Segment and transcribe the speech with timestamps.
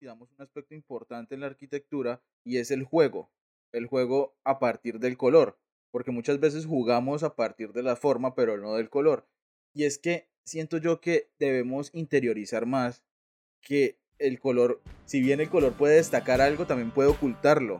[0.00, 3.30] olvidamos un aspecto importante en la arquitectura y es el juego.
[3.70, 5.58] El juego a partir del color,
[5.90, 9.28] porque muchas veces jugamos a partir de la forma, pero no del color.
[9.74, 13.02] Y es que siento yo que debemos interiorizar más
[13.60, 17.78] que el color, si bien el color puede destacar algo, también puede ocultarlo.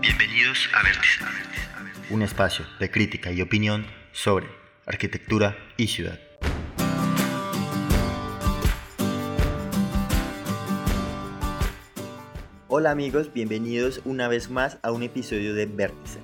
[0.00, 1.24] Bienvenidos a Vértice,
[2.10, 4.59] un espacio de crítica y opinión sobre
[4.90, 6.18] arquitectura y ciudad.
[12.66, 16.18] Hola amigos, bienvenidos una vez más a un episodio de Vértice.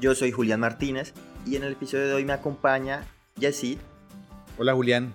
[0.00, 3.04] Yo soy Julián Martínez y en el episodio de hoy me acompaña
[3.36, 3.78] Yesid.
[4.56, 5.14] Hola Julián.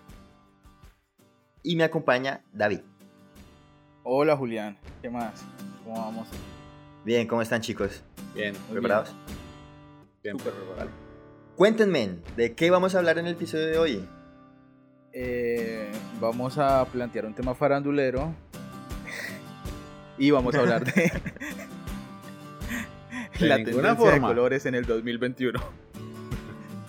[1.63, 2.81] Y me acompaña David.
[4.03, 5.45] Hola Julián, ¿qué más?
[5.83, 6.27] ¿Cómo vamos?
[7.05, 8.03] Bien, ¿cómo están chicos?
[8.35, 8.53] Bien.
[8.69, 9.13] ¿Preparados?
[10.23, 10.37] Bien.
[10.37, 11.06] Súper preparado.
[11.57, 14.05] Cuéntenme, ¿de qué vamos a hablar en el episodio de hoy?
[15.11, 18.31] Eh, vamos a plantear un tema farandulero
[20.19, 21.11] y vamos a hablar de
[23.39, 24.27] De la tendencia de forma.
[24.27, 25.59] colores en el 2021.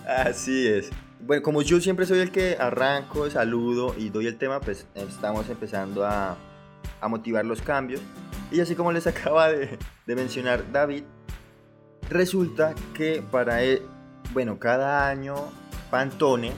[0.07, 0.89] Así es.
[1.19, 5.49] Bueno, como yo siempre soy el que arranco, saludo y doy el tema, pues estamos
[5.49, 6.37] empezando a,
[7.01, 8.01] a motivar los cambios.
[8.51, 11.03] Y así como les acaba de, de mencionar David,
[12.09, 13.81] resulta que para, e-
[14.33, 15.35] bueno, cada año
[15.89, 16.51] Pantone,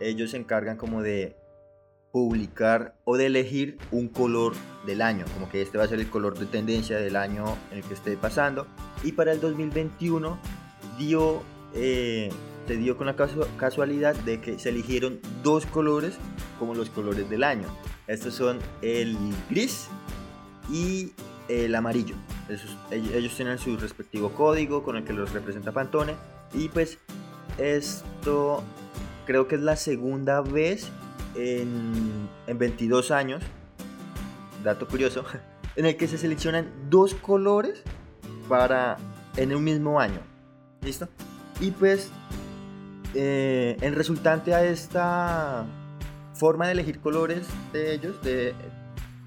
[0.00, 1.36] ellos se encargan como de
[2.12, 4.54] publicar o de elegir un color
[4.86, 7.78] del año, como que este va a ser el color de tendencia del año en
[7.78, 8.66] el que esté pasando.
[9.02, 10.38] Y para el 2021
[10.98, 11.42] dio,
[11.74, 12.30] eh,
[12.66, 16.14] se dio con la casu- casualidad de que se eligieron dos colores
[16.58, 17.68] como los colores del año.
[18.06, 19.16] Estos son el
[19.50, 19.88] gris
[20.70, 21.12] y
[21.48, 22.14] el amarillo.
[22.48, 26.14] Esos- ellos tienen su respectivo código con el que los representa Pantone.
[26.54, 26.98] Y pues
[27.58, 28.62] esto
[29.26, 30.88] creo que es la segunda vez
[31.34, 33.42] en, en 22 años,
[34.64, 35.24] dato curioso,
[35.76, 37.82] en el que se seleccionan dos colores
[38.48, 38.96] para
[39.36, 40.20] en un mismo año.
[40.82, 41.08] ¿Listo?
[41.60, 42.10] Y pues
[43.14, 45.64] eh, en resultante a esta
[46.34, 48.54] forma de elegir colores de ellos, de,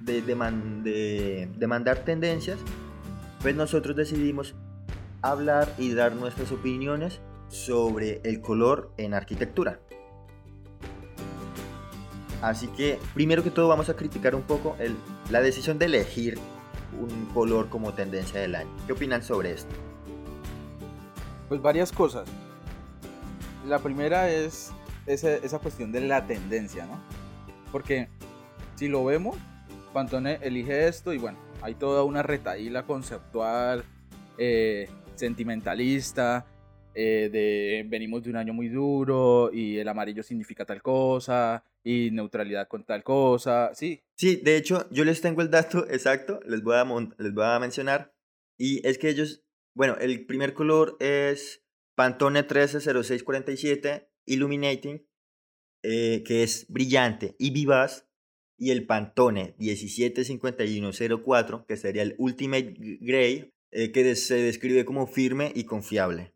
[0.01, 2.59] de, de man- de- de mandar tendencias,
[3.41, 4.53] pues nosotros decidimos
[5.21, 7.19] hablar y dar nuestras opiniones
[7.49, 9.79] sobre el color en arquitectura.
[12.41, 14.77] Así que, primero que todo, vamos a criticar un poco
[15.29, 16.39] la decisión de elegir
[16.97, 18.69] un color como tendencia del año.
[18.87, 19.75] ¿Qué opinan sobre esto?
[21.49, 22.29] Pues varias cosas.
[23.67, 24.71] La primera es
[25.05, 26.99] esa, esa cuestión de la tendencia, ¿no?
[27.71, 28.07] Porque
[28.75, 29.35] si lo vemos,
[29.93, 33.83] Pantone elige esto y bueno, hay toda una retaíla conceptual,
[34.37, 36.45] eh, sentimentalista,
[37.01, 42.09] eh, de venimos de un año muy duro y el amarillo significa tal cosa y
[42.11, 46.61] neutralidad con tal cosa, sí, Sí, de hecho, yo les tengo el dato exacto, les
[46.61, 46.85] voy a,
[47.17, 48.13] les voy a mencionar.
[48.57, 51.63] Y es que ellos, bueno, el primer color es
[51.95, 55.07] Pantone 130647 Illuminating,
[55.83, 58.09] eh, que es brillante y vivaz.
[58.57, 65.53] Y el Pantone 175104, que sería el Ultimate Gray, eh, que se describe como firme
[65.55, 66.33] y confiable.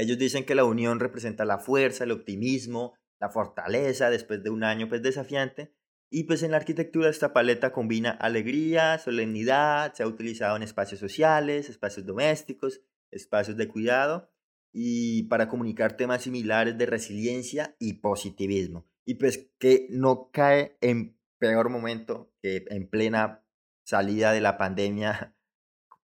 [0.00, 4.64] Ellos dicen que la unión representa la fuerza, el optimismo, la fortaleza después de un
[4.64, 5.74] año pues desafiante.
[6.10, 11.00] Y pues en la arquitectura esta paleta combina alegría, solemnidad, se ha utilizado en espacios
[11.00, 12.80] sociales, espacios domésticos,
[13.10, 14.32] espacios de cuidado
[14.72, 18.86] y para comunicar temas similares de resiliencia y positivismo.
[19.04, 23.44] Y pues que no cae en peor momento que en plena
[23.84, 25.36] salida de la pandemia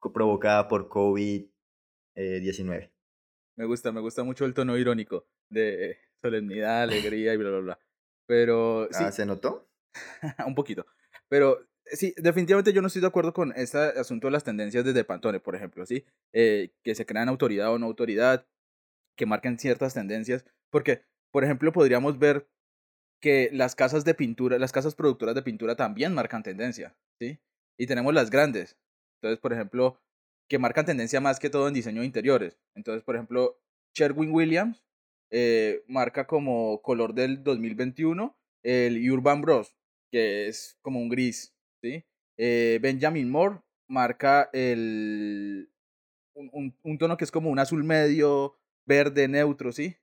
[0.13, 2.91] provocada por COVID-19.
[3.57, 7.79] Me gusta, me gusta mucho el tono irónico de solemnidad, alegría y bla, bla, bla.
[8.27, 9.69] Pero sí, Ah, ¿Se notó?
[10.47, 10.87] un poquito.
[11.29, 15.05] Pero sí, definitivamente yo no estoy de acuerdo con este asunto de las tendencias desde
[15.05, 16.05] Pantone, por ejemplo, ¿sí?
[16.33, 18.47] Eh, que se crean autoridad o no autoridad,
[19.17, 22.49] que marquen ciertas tendencias, porque, por ejemplo, podríamos ver
[23.21, 27.41] que las casas de pintura, las casas productoras de pintura también marcan tendencia, ¿sí?
[27.79, 28.77] Y tenemos las grandes.
[29.21, 29.99] Entonces, por ejemplo,
[30.49, 32.59] que marcan tendencia más que todo en diseño de interiores.
[32.75, 33.61] Entonces, por ejemplo,
[33.95, 34.85] Sherwin Williams
[35.31, 39.77] eh, marca como color del 2021 el Urban Bros,
[40.11, 42.05] que es como un gris, ¿sí?
[42.37, 45.71] Eh, Benjamin Moore marca el,
[46.35, 49.97] un, tono que es como un azul medio, verde neutro, ¿sí?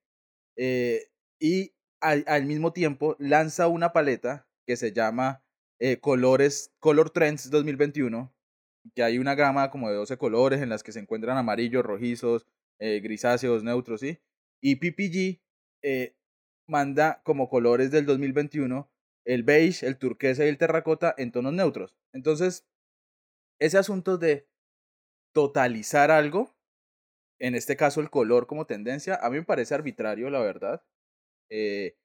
[0.57, 5.43] Eh, y al, al mismo tiempo lanza una paleta que se llama
[5.99, 8.33] Colores, Color Trends 2021,
[8.95, 12.47] que hay una gama como de 12 colores en las que se encuentran amarillos, rojizos,
[12.79, 14.19] eh, grisáceos, neutros, ¿sí?
[14.61, 15.41] Y PPG
[15.83, 16.15] eh,
[16.67, 18.89] manda como colores del 2021
[19.25, 21.95] el beige, el turquesa y el terracota en tonos neutros.
[22.13, 22.67] Entonces,
[23.59, 24.47] ese asunto de
[25.33, 26.53] totalizar algo,
[27.39, 30.83] en este caso el color como tendencia, a mí me parece arbitrario, la verdad.
[31.49, 31.97] Eh,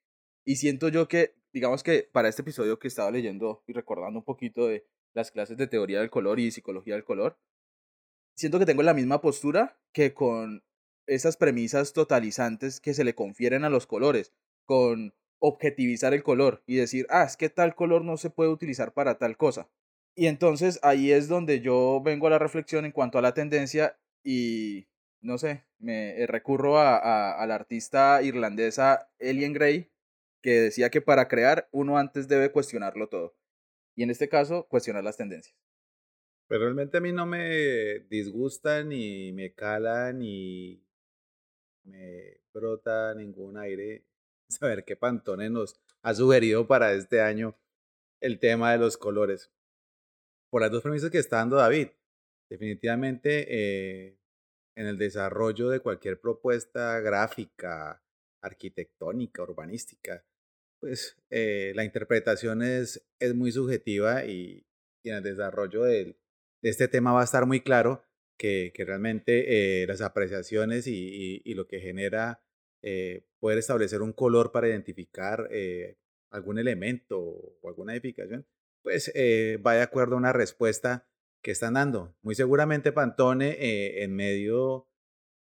[0.45, 4.25] y siento yo que, digamos que para este episodio que estaba leyendo y recordando un
[4.25, 7.38] poquito de las clases de teoría del color y psicología del color,
[8.37, 10.62] siento que tengo la misma postura que con
[11.06, 14.32] esas premisas totalizantes que se le confieren a los colores,
[14.64, 18.93] con objetivizar el color y decir, ah, es que tal color no se puede utilizar
[18.93, 19.69] para tal cosa.
[20.14, 23.99] Y entonces ahí es donde yo vengo a la reflexión en cuanto a la tendencia
[24.25, 24.88] y,
[25.20, 29.90] no sé, me recurro a, a, la artista irlandesa Ellen Gray,
[30.43, 33.38] que decía que para crear uno antes debe cuestionarlo todo.
[33.99, 35.56] Y en este caso, cuestionar las tendencias.
[36.47, 40.87] Pero realmente a mí no me disgusta ni me cala ni
[41.83, 44.06] me brota ningún aire
[44.49, 47.59] saber qué Pantone nos ha sugerido para este año
[48.21, 49.50] el tema de los colores.
[50.49, 51.89] Por las dos premisas que está dando David.
[52.49, 54.17] Definitivamente eh,
[54.77, 58.01] en el desarrollo de cualquier propuesta gráfica,
[58.43, 60.25] arquitectónica, urbanística,
[60.81, 64.65] pues eh, la interpretación es, es muy subjetiva y,
[65.05, 66.19] en el desarrollo de,
[66.61, 68.03] este tema va a estar muy claro
[68.37, 72.43] que, que realmente eh, las apreciaciones y, y, lo que genera
[72.83, 75.49] eh, poder establecer un color para identificar
[76.31, 78.47] algún elemento o alguna edificación,
[78.83, 79.11] pues
[79.65, 81.09] va de acuerdo a una respuesta
[81.43, 82.15] que están dando.
[82.23, 84.89] Muy seguramente Pantone, en medio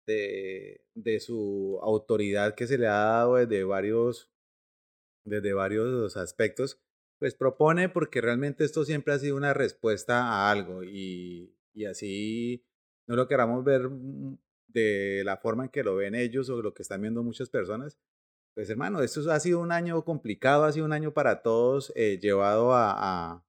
[0.05, 4.34] de, de, su autoridad que se le ha dado desde varios
[5.25, 6.79] desde varios aspectos,
[7.19, 12.65] pues propone porque realmente esto siempre ha sido una respuesta a algo y, y así
[13.07, 14.37] no lo queramos ver mm,
[14.67, 17.97] de la forma en que lo ven ellos o lo que están viendo muchas personas.
[18.55, 22.19] Pues hermano, esto ha sido un año complicado, ha sido un año para todos, eh,
[22.21, 22.93] llevado a,
[23.35, 23.45] a,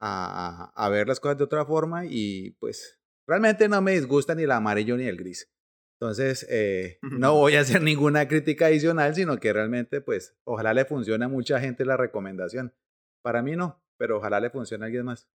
[0.00, 4.44] a, a ver las cosas de otra forma y pues realmente no me disgusta ni
[4.44, 5.50] el amarillo ni el gris.
[6.00, 10.86] Entonces, eh, no voy a hacer ninguna crítica adicional, sino que realmente, pues, ojalá le
[10.86, 12.74] funcione a mucha gente la recomendación.
[13.22, 15.28] Para mí no, pero ojalá le funcione a alguien más.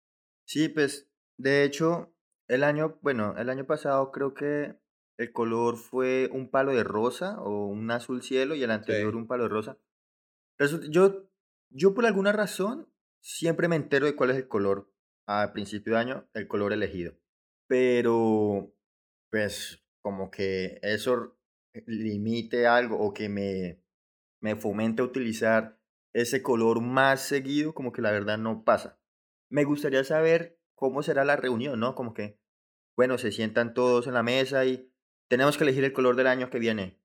[0.48, 1.08] Sí, pues,
[1.38, 2.16] de hecho,
[2.48, 4.76] el año, bueno, el año pasado creo que
[5.20, 9.28] el color fue un palo de rosa o un azul cielo y el anterior un
[9.28, 9.78] palo de rosa.
[10.90, 11.30] yo,
[11.70, 12.90] yo por alguna razón
[13.22, 14.92] siempre me entero de cuál es el color
[15.28, 17.14] a principio de año, el color elegido.
[17.68, 18.74] Pero,
[19.30, 21.36] pues, como que eso
[21.88, 23.82] limite algo o que me,
[24.40, 25.80] me fomente a utilizar
[26.14, 29.00] ese color más seguido, como que la verdad no pasa.
[29.50, 31.96] Me gustaría saber cómo será la reunión, ¿no?
[31.96, 32.40] Como que,
[32.96, 34.94] bueno, se sientan todos en la mesa y
[35.28, 37.02] tenemos que elegir el color del año que viene.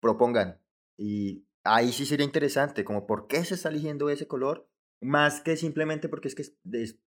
[0.00, 0.60] Propongan.
[0.98, 4.68] Y ahí sí sería interesante, como por qué se está eligiendo ese color,
[5.00, 6.42] más que simplemente porque es que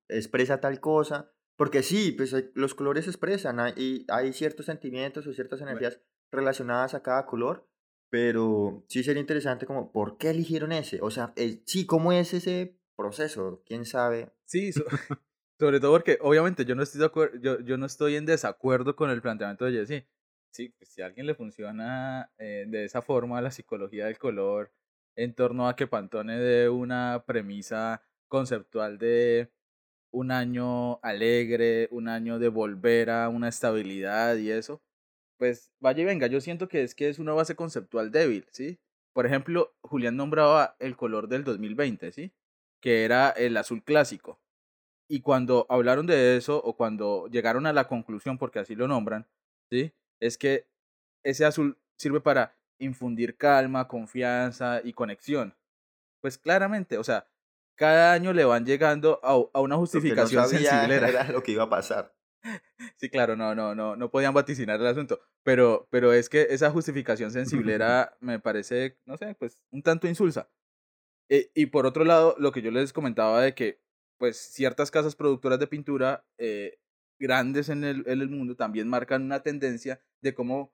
[0.08, 5.62] expresa tal cosa porque sí, pues los colores expresan y hay ciertos sentimientos o ciertas
[5.62, 6.00] energías
[6.31, 7.68] relacionadas a cada color,
[8.10, 11.00] pero sí sería interesante como, ¿por qué eligieron ese?
[11.02, 13.63] O sea, eh, sí, ¿cómo es ese proceso?
[13.66, 14.31] ¿Quién sabe?
[14.46, 14.72] Sí,
[15.60, 18.96] sobre todo porque obviamente yo no estoy de acuerdo, yo, yo no estoy en desacuerdo
[18.96, 20.06] con el planteamiento de Jesse.
[20.51, 24.72] Sí, pues si a alguien le funciona eh, de esa forma la psicología del color
[25.18, 29.51] en torno a que Pantone dé una premisa conceptual de
[30.15, 34.81] un año alegre, un año de volver a una estabilidad y eso,
[35.38, 38.79] pues vaya y venga, yo siento que es que es una base conceptual débil, ¿sí?
[39.13, 42.34] Por ejemplo, Julián nombraba el color del 2020, ¿sí?
[42.81, 44.39] Que era el azul clásico.
[45.10, 49.27] Y cuando hablaron de eso, o cuando llegaron a la conclusión, porque así lo nombran,
[49.69, 49.93] ¿sí?
[50.22, 50.67] Es que
[51.24, 55.55] ese azul sirve para infundir calma, confianza y conexión.
[56.22, 57.27] Pues claramente, o sea,
[57.75, 60.96] cada año le van llegando a, una justificación lo sensible.
[60.96, 62.15] Era lo que iba a pasar.
[62.98, 66.70] Sí, claro, no, no, no, no podían vaticinar el asunto, pero, pero es que esa
[66.70, 70.50] justificación sensiblera me parece, no sé, pues un tanto insulsa.
[71.29, 73.82] Eh, y por otro lado, lo que yo les comentaba de que,
[74.20, 76.77] pues, ciertas casas productoras de pintura eh,
[77.20, 80.74] grandes en el, en el mundo también marcan una tendencia de cómo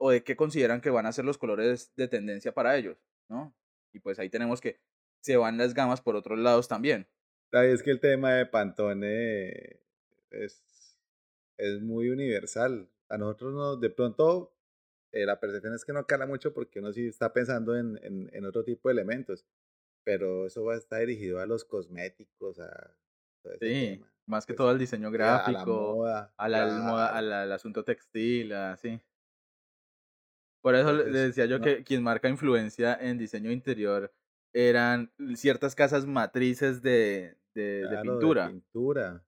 [0.00, 2.96] o de qué consideran que van a ser los colores de tendencia para ellos,
[3.28, 3.54] ¿no?
[3.92, 4.80] Y pues ahí tenemos que
[5.20, 7.06] se van las gamas por otros lados también.
[7.52, 9.80] Es que el tema de Pantone
[10.30, 10.98] es,
[11.56, 12.88] es muy universal.
[13.08, 14.52] A nosotros no, de pronto
[15.12, 18.44] eh, la percepción es que no cala mucho porque uno sí está pensando en, en,
[18.44, 19.46] otro tipo de elementos,
[20.04, 22.94] pero eso va a estar dirigido a los cosméticos, a
[23.58, 29.00] sí, más que pues, todo al diseño gráfico, a la moda, al asunto textil, así.
[30.60, 34.12] Por eso le decía yo no- que quien marca influencia en diseño interior
[34.52, 38.40] eran ciertas casas matrices de, de, pintura.
[38.40, 39.24] pintura.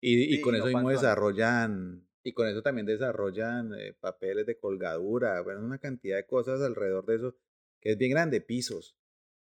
[0.00, 0.90] Y, y Sí, con y eso no mismo Pantone.
[0.90, 6.60] desarrollan, y con eso también desarrollan eh, papeles de colgadura, bueno, una cantidad de cosas
[6.62, 7.36] alrededor de eso,
[7.80, 8.96] que es bien grande, pisos,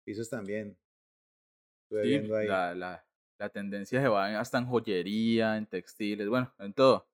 [0.04, 0.78] pisos también.
[1.84, 2.50] Estuve Sí, viendo ahí.
[2.50, 3.04] la, la,
[3.38, 7.08] la tendencia se va hasta en joyería, en textiles, bueno, en todo.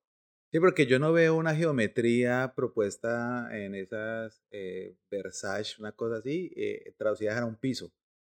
[0.52, 6.52] Sí, porque yo no veo una geometría propuesta en esas eh, Versace, una cosa así,
[6.56, 7.92] eh, traducidas a un piso.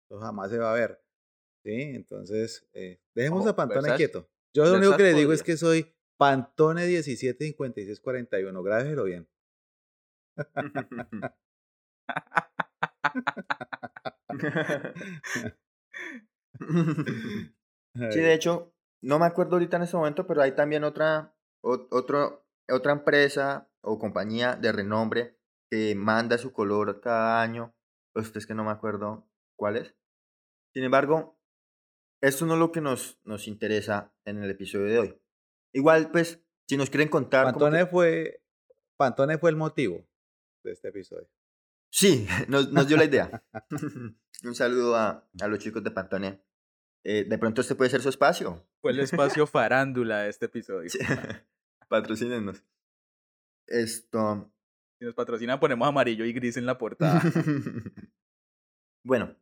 [0.09, 1.01] Eso jamás se va a ver.
[1.65, 1.73] ¿Sí?
[1.83, 4.29] Entonces, eh, dejemos a Pantone Versace- quieto.
[4.55, 8.63] Yo lo único que le digo es que soy Pantone 175641.
[8.63, 9.29] Grábelo bien.
[18.13, 21.33] Sí, de hecho, no me acuerdo ahorita en este momento, pero hay también otra, ot-
[21.63, 25.39] otro, otra empresa o compañía de renombre
[25.71, 27.75] que manda su color cada año.
[28.13, 29.95] Pues es que no me acuerdo cuál es.
[30.75, 31.39] Sin embargo,
[32.23, 35.23] esto no es lo que nos, nos interesa en el episodio de hoy.
[35.73, 37.45] Igual, pues, si nos quieren contar...
[37.47, 38.43] Pantone que- fue,
[38.99, 40.07] Pantone fue el motivo
[40.65, 41.29] de este episodio.
[41.93, 43.45] Sí, nos, nos dio la idea.
[44.45, 46.45] Un saludo a, a los chicos de Pantone.
[47.05, 48.69] Eh, de pronto este puede ser su espacio.
[48.83, 50.89] Fue el espacio farándula de este episodio.
[50.91, 50.99] Sí.
[51.91, 52.65] Patrocínenos.
[53.67, 54.53] Esto.
[54.99, 57.21] Si nos patrocinan, ponemos amarillo y gris en la portada.
[59.05, 59.37] bueno,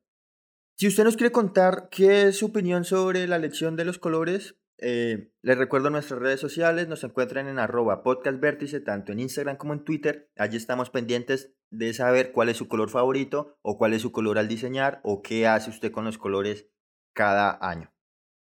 [0.78, 4.57] si usted nos quiere contar qué es su opinión sobre la elección de los colores,
[4.78, 9.75] eh, les recuerdo nuestras redes sociales, nos encuentran en arroba podcastvértice, tanto en Instagram como
[9.75, 10.31] en Twitter.
[10.37, 14.38] Allí estamos pendientes de saber cuál es su color favorito o cuál es su color
[14.38, 16.71] al diseñar o qué hace usted con los colores
[17.14, 17.93] cada año.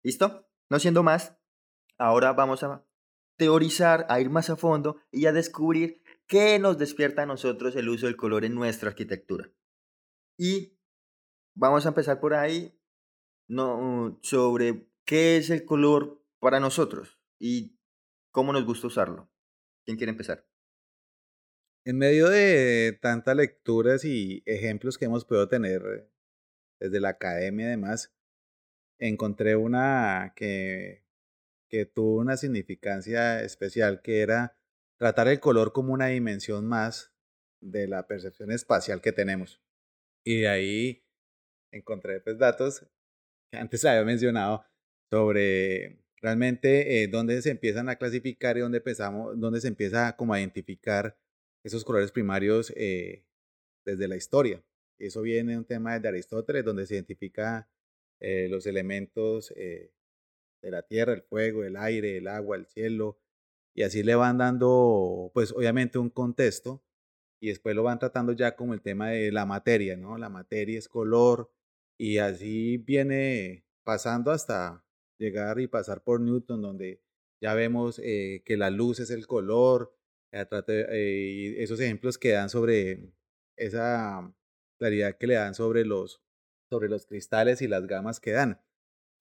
[0.04, 0.49] ¿Listo?
[0.70, 1.37] No siendo más,
[1.99, 2.85] ahora vamos a
[3.40, 7.88] teorizar, a ir más a fondo y a descubrir qué nos despierta a nosotros el
[7.88, 9.50] uso del color en nuestra arquitectura.
[10.37, 10.78] Y
[11.54, 12.78] vamos a empezar por ahí
[13.49, 17.78] no, sobre qué es el color para nosotros y
[18.30, 19.32] cómo nos gusta usarlo.
[19.87, 20.47] ¿Quién quiere empezar?
[21.87, 26.11] En medio de tantas lecturas y ejemplos que hemos podido tener eh,
[26.78, 28.14] desde la academia, además,
[28.99, 31.00] encontré una que,
[31.70, 34.56] que tuvo una significancia especial, que era
[34.98, 37.14] tratar el color como una dimensión más
[37.62, 39.62] de la percepción espacial que tenemos.
[40.24, 41.04] Y de ahí
[41.72, 42.86] encontré pues, datos
[43.50, 44.64] que antes había mencionado
[45.10, 50.34] sobre realmente eh, dónde se empiezan a clasificar y dónde, empezamos, dónde se empieza como
[50.34, 51.16] a identificar
[51.64, 53.24] esos colores primarios eh,
[53.86, 54.62] desde la historia.
[54.98, 57.70] Eso viene de un tema de Aristóteles, donde se identifica
[58.20, 59.92] eh, los elementos eh,
[60.62, 63.19] de la tierra, el fuego, el aire, el agua, el cielo,
[63.75, 66.83] y así le van dando, pues obviamente un contexto,
[67.40, 70.19] y después lo van tratando ya como el tema de la materia, ¿no?
[70.19, 71.50] La materia es color,
[71.99, 74.85] y así viene pasando hasta
[75.19, 77.02] llegar y pasar por Newton, donde
[77.40, 79.95] ya vemos eh, que la luz es el color,
[80.33, 83.12] eh, eh, esos ejemplos que dan sobre
[83.57, 84.33] esa
[84.79, 86.23] claridad que le dan sobre los,
[86.71, 88.61] sobre los cristales y las gamas que dan.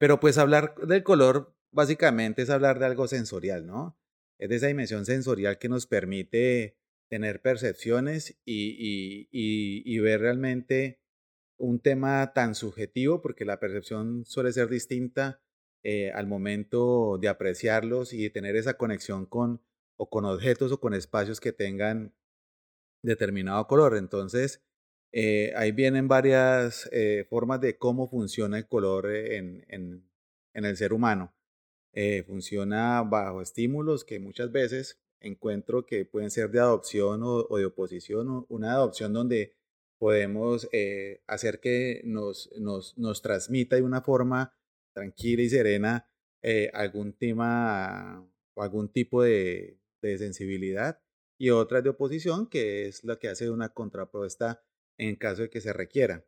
[0.00, 3.98] Pero pues hablar del color básicamente es hablar de algo sensorial, ¿no?
[4.38, 6.78] Es de esa dimensión sensorial que nos permite
[7.10, 11.02] tener percepciones y, ver realmente
[11.58, 15.42] un tema tan subjetivo, porque la percepción suele ser distinta
[15.82, 19.60] eh, al momento de apreciarlos y tener esa conexión con
[19.98, 22.14] o con objetos o con espacios que tengan
[23.02, 23.98] determinado color.
[23.98, 24.62] Entonces,
[25.12, 30.08] eh, ahí vienen varias eh, formas de cómo funciona el color eh, en, en-
[30.54, 31.34] en el ser humano.
[31.92, 37.58] Eh, funciona bajo estímulos que muchas veces encuentro que pueden ser de adopción o, o
[37.58, 38.46] de oposición.
[38.48, 39.54] Una adopción donde
[39.98, 44.54] podemos eh, hacer que nos, nos, nos transmita de una forma
[44.94, 46.08] tranquila y serena
[46.42, 51.00] eh, algún tema o algún tipo de, de sensibilidad
[51.38, 54.62] y otra de oposición que es la que hace una contrapropuesta
[55.08, 56.24] en caso de que se requiera.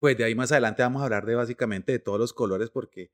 [0.00, 3.10] Pues de ahí más adelante vamos a hablar de básicamente de todos los colores porque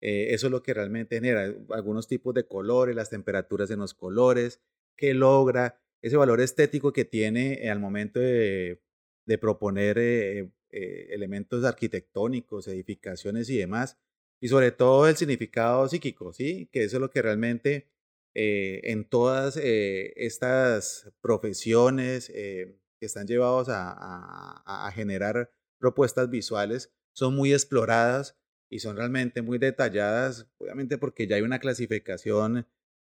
[0.00, 3.94] eh, eso es lo que realmente genera algunos tipos de colores, las temperaturas en los
[3.94, 4.60] colores,
[4.96, 8.80] que logra ese valor estético que tiene eh, al momento de,
[9.26, 13.98] de proponer eh, eh, elementos arquitectónicos, edificaciones y demás,
[14.40, 16.68] y sobre todo el significado psíquico, ¿sí?
[16.72, 17.88] Que eso es lo que realmente
[18.34, 26.30] eh, en todas eh, estas profesiones eh, que están llevados a, a- a generar propuestas
[26.30, 28.38] visuales son muy exploradas
[28.70, 32.68] y son realmente muy detalladas, obviamente porque ya hay una clasificación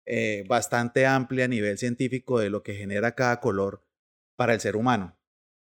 [0.06, 3.84] eh, bastante amplia a nivel científico de lo que genera cada color.
[4.36, 5.18] para el ser humano.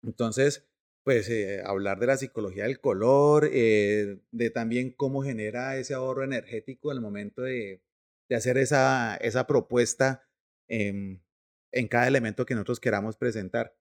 [0.04, 0.68] Entonces,
[1.04, 6.24] pues eh, hablar de la psicología del color, eh, de también cómo genera ese ahorro
[6.24, 7.84] energético en el momento de,
[8.30, 10.24] de hacer esa, esa propuesta
[11.72, 13.76] en cada elemento que nosotros queramos presentar.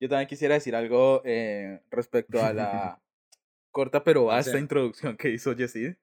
[0.00, 3.02] Yo también quisiera decir algo eh, respecto a la
[3.70, 5.94] corta pero vasta introducción que hizo Jessid.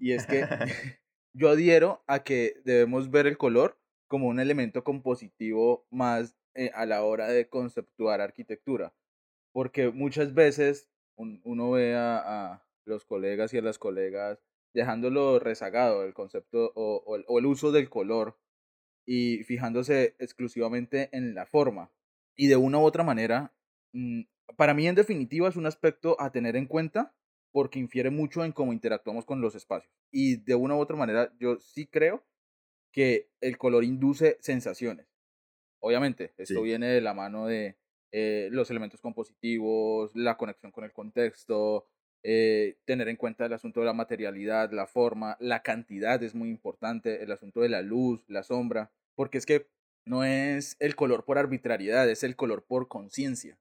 [0.00, 0.44] Y es que
[1.32, 6.86] yo adhiero a que debemos ver el color como un elemento compositivo más eh, a
[6.86, 8.94] la hora de conceptuar arquitectura.
[9.52, 14.42] Porque muchas veces uno ve a, los colegas y a las colegas
[14.74, 18.36] dejándolo rezagado el concepto o, el uso del color
[19.06, 21.92] y fijándose exclusivamente en la forma.
[22.36, 23.54] Y de una u otra manera,
[23.92, 24.22] mm,
[24.56, 27.14] para mí en definitiva es un aspecto a tener en cuenta
[27.52, 29.92] porque infiere mucho en cómo interactuamos con los espacios.
[30.10, 32.24] Y de una u otra manera yo sí creo
[32.92, 35.06] que el color induce sensaciones.
[35.80, 37.76] Obviamente, esto viene de la mano de
[38.10, 41.86] eh, los elementos compositivos, la conexión con el contexto,
[42.22, 46.48] eh, tener en cuenta el asunto de la materialidad, la forma, la cantidad es muy
[46.48, 49.68] importante, el asunto de la luz, la sombra, porque es que
[50.06, 53.58] no es el color por arbitrariedad, es el color por conciencia.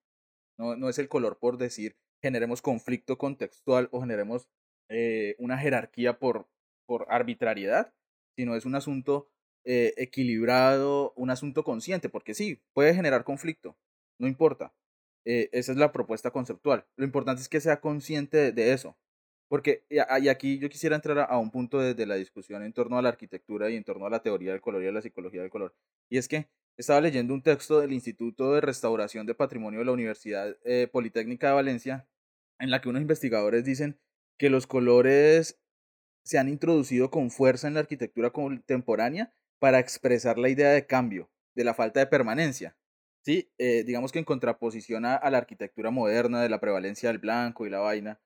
[0.57, 4.47] No, no es el color por decir generemos conflicto contextual o generemos
[4.89, 6.47] eh, una jerarquía por,
[6.85, 7.93] por arbitrariedad,
[8.37, 9.29] sino es un asunto
[9.65, 13.77] eh, equilibrado, un asunto consciente, porque sí, puede generar conflicto,
[14.19, 14.73] no importa.
[15.25, 16.85] Eh, esa es la propuesta conceptual.
[16.95, 18.97] Lo importante es que sea consciente de, eso.
[19.53, 23.03] Porque, y aquí yo quisiera entrar a, un punto de, la discusión en torno a
[23.03, 25.51] la arquitectura y en torno a la teoría del color y a la psicología del
[25.51, 25.75] color.
[26.09, 29.91] Y es que estaba leyendo un texto del Instituto de Restauración de Patrimonio de la
[29.91, 32.07] Universidad eh, Politécnica de Valencia,
[32.57, 33.99] en la que unos investigadores dicen
[34.39, 35.61] que los colores
[36.23, 41.29] se han introducido con fuerza en la arquitectura contemporánea para expresar la idea de cambio,
[41.53, 42.75] de la falta de permanencia.
[43.21, 47.67] Sí, eh, digamos que en contraposición a, la arquitectura moderna de la prevalencia del blanco
[47.67, 48.19] y la vaina.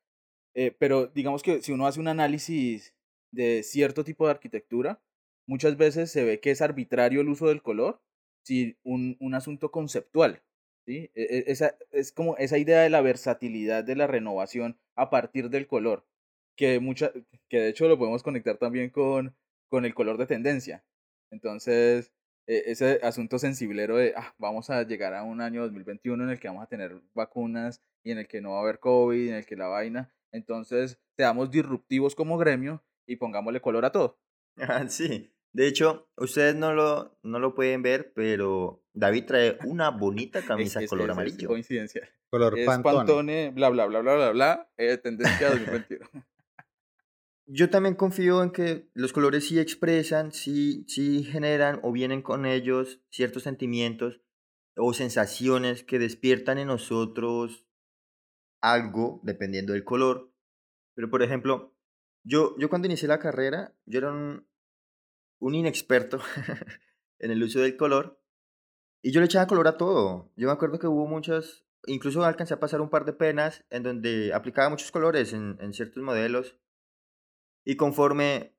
[0.57, 2.95] Eh, pero digamos que si uno hace un análisis
[3.31, 4.99] de cierto tipo de arquitectura,
[5.47, 8.01] muchas veces se ve que es arbitrario el uso del color,
[8.43, 10.41] sí, un, un asunto conceptual.
[10.87, 11.11] ¿sí?
[11.13, 15.51] E, e, esa, es como esa idea de la versatilidad de la renovación a partir
[15.51, 16.07] del color,
[16.57, 17.11] que, mucha,
[17.49, 19.35] que de hecho lo podemos conectar también con,
[19.69, 20.83] con el color de tendencia.
[21.31, 22.11] Entonces,
[22.47, 26.39] e, ese asunto sensiblero de, ah, vamos a llegar a un año 2021 en el
[26.39, 29.35] que vamos a tener vacunas y en el que no va a haber COVID, en
[29.35, 30.11] el que la vaina.
[30.31, 34.19] Entonces, seamos disruptivos como gremio y pongámosle color a todo.
[34.89, 40.41] sí, de hecho, ustedes no lo, no lo pueden ver, pero David trae una bonita
[40.45, 41.37] camisa de color amarillo.
[41.37, 42.09] Es coincidencia.
[42.29, 43.51] Color es pantone.
[43.51, 46.09] bla, bla, bla, bla, bla, bla, eh, tendencia 2021.
[47.49, 52.45] Yo también confío en que los colores sí expresan, sí, sí generan o vienen con
[52.45, 54.19] ellos ciertos sentimientos
[54.75, 57.66] o sensaciones que despiertan en nosotros
[58.61, 60.31] algo, dependiendo del color.
[60.95, 61.75] Pero, por ejemplo,
[62.23, 64.45] yo, yo cuando inicié la carrera, yo era un,
[65.55, 66.19] inexperto
[67.19, 68.21] en el uso del color
[69.01, 70.31] y yo le echaba color a todo.
[70.35, 73.83] Yo me acuerdo que hubo muchas, incluso alcancé a pasar un par de penas en
[73.83, 76.57] donde aplicaba muchos colores en, en ciertos modelos
[77.63, 78.55] y conforme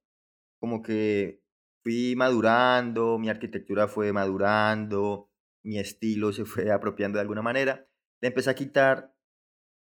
[0.61, 1.43] como que
[1.83, 5.31] fui madurando, mi arquitectura fue madurando,
[5.63, 7.89] mi estilo se fue apropiando de alguna manera,
[8.21, 9.15] le empecé a quitar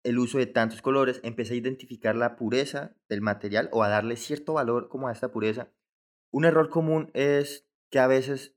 [0.07, 4.17] el uso de tantos colores, empecé a identificar la pureza del material o a darle
[4.17, 5.73] cierto valor como a esta pureza.
[6.31, 8.57] Un error común es que a veces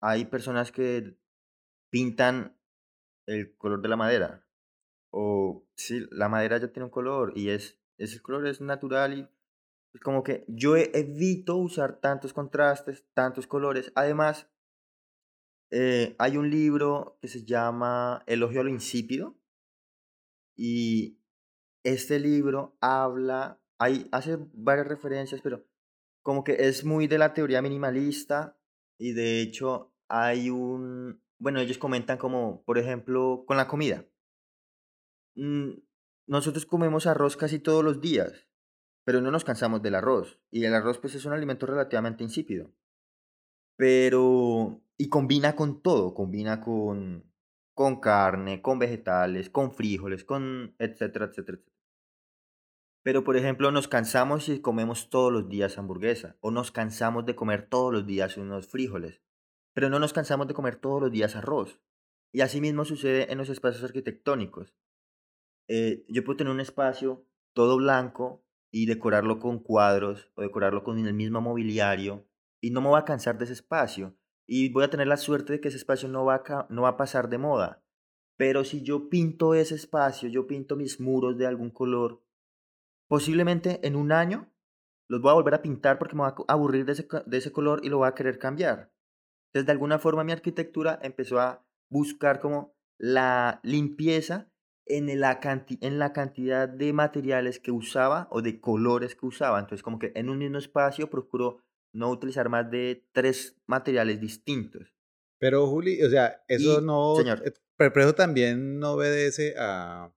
[0.00, 1.18] hay personas que
[1.90, 2.58] pintan
[3.26, 4.46] el color de la madera
[5.10, 9.30] o si la madera ya tiene un color y es ese color es natural
[9.92, 13.92] y como que yo e, evito usar tantos contrastes, tantos colores.
[13.94, 14.48] Además,
[15.70, 19.37] eh, hay un libro que se llama Elogio a lo insípido.
[20.58, 21.18] Y
[21.84, 25.64] este libro habla, hay, hace varias referencias, pero
[26.22, 28.58] como que es muy de la teoría minimalista.
[28.98, 31.22] Y de hecho, hay un.
[31.38, 34.04] Bueno, ellos comentan como, por ejemplo, con la comida.
[35.36, 35.70] Mm,
[36.26, 38.48] nosotros comemos arroz casi todos los días
[39.08, 40.38] pero no nos cansamos del arroz.
[40.50, 42.70] Y el arroz pues es un alimento relativamente insípido.
[43.74, 47.27] Pero, y combina con todo, combina con,
[47.78, 51.78] con carne, con vegetales, con frijoles, con etcétera, etcétera, etcétera.
[53.04, 57.36] Pero, por ejemplo, nos cansamos si comemos todos los días hamburguesa, o nos cansamos de
[57.36, 59.22] comer todos los días unos frijoles,
[59.74, 61.80] pero no nos cansamos de comer todos los días arroz.
[62.32, 64.74] Y así mismo sucede en los espacios arquitectónicos.
[65.68, 70.98] Eh, yo puedo tener un espacio todo blanco, y decorarlo con cuadros o decorarlo con
[70.98, 72.26] el mismo mobiliario
[72.60, 74.17] y no me voy a cansar de ese espacio
[74.48, 76.88] y voy a tener la suerte de que ese espacio no va a, no va
[76.88, 77.84] a pasar de moda.
[78.38, 82.22] Pero si yo pinto ese espacio, yo pinto mis muros de algún color,
[83.08, 84.50] posiblemente en un año
[85.06, 87.52] los voy a volver a pintar porque me voy a aburrir de ese, de ese
[87.52, 88.90] color y lo voy a querer cambiar.
[89.48, 94.50] Entonces, de alguna forma, mi arquitectura empezó a buscar como la limpieza
[94.86, 95.40] en la,
[95.80, 99.58] en la cantidad de materiales que usaba o de colores que usaba.
[99.58, 104.94] Entonces, como que en un mismo espacio procuro no utilizar más de tres materiales distintos.
[105.38, 107.16] Pero, Juli, o sea, eso no.
[107.16, 107.42] Señor.
[107.46, 110.12] Eh, pero eso también no obedece a,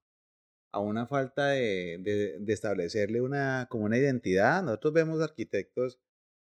[0.71, 1.99] a una falta de,
[2.39, 4.63] de, establecerle una, como una identidad.
[4.63, 5.99] Nosotros vemos arquitectos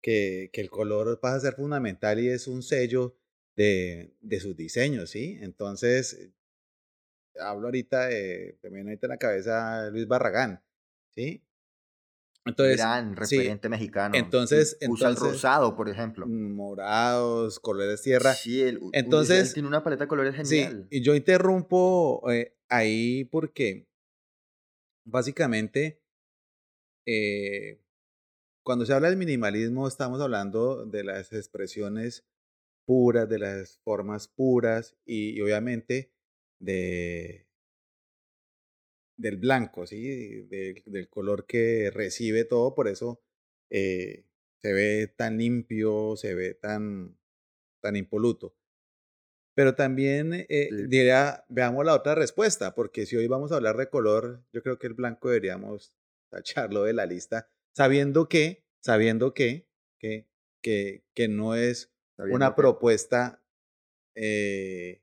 [0.01, 3.16] que, que, el color pasa a ser fundamental y es un sello
[3.57, 5.38] de, de sus diseños, ¿sí?
[5.40, 6.31] Entonces,
[7.40, 10.62] hablo ahorita de, también ahorita en la cabeza Luis Barragán,
[11.11, 11.42] ¿sí?
[12.44, 14.16] Entonces, Gran referente mexicano.
[14.16, 16.26] Entonces, usa el rosado, por ejemplo.
[16.26, 18.35] Morados, colores tierra.
[18.35, 20.88] Sí, él, entonces tiene una paleta de colores genial.
[20.90, 23.87] Sí, y yo interrumpo eh, ahí porque
[25.05, 26.02] básicamente
[27.07, 27.81] eh,
[28.64, 32.24] cuando se habla del minimalismo estamos hablando de las expresiones
[32.85, 36.12] puras, de las formas puras y obviamente
[36.59, 37.46] de,
[39.16, 40.42] del blanco, ¿sí?
[40.48, 43.20] del color que recibe todo, por eso
[43.70, 44.25] eh,
[44.61, 47.18] se ve tan limpio, se ve tan,
[47.81, 48.57] tan impoluto.
[49.55, 53.90] Pero también eh, diría, veamos la otra respuesta, porque si hoy vamos a hablar de
[53.90, 55.92] color, yo creo que el blanco deberíamos
[56.31, 60.27] tacharlo de la lista, sabiendo que, sabiendo que, que,
[60.62, 63.42] que, que no es una propuesta
[64.14, 65.03] eh,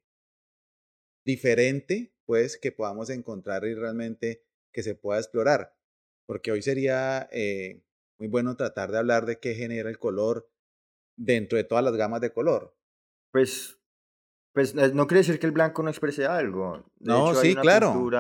[1.26, 5.76] diferente, pues, que podamos encontrar y realmente que se pueda explorar.
[6.28, 7.82] Porque hoy sería eh,
[8.20, 10.48] muy bueno tratar de hablar de qué genera el color
[11.18, 12.78] dentro de todas las gamas de color.
[13.32, 13.80] Pues,
[14.54, 16.86] pues no quiere decir que el blanco no exprese algo.
[17.00, 18.12] no, sí, claro.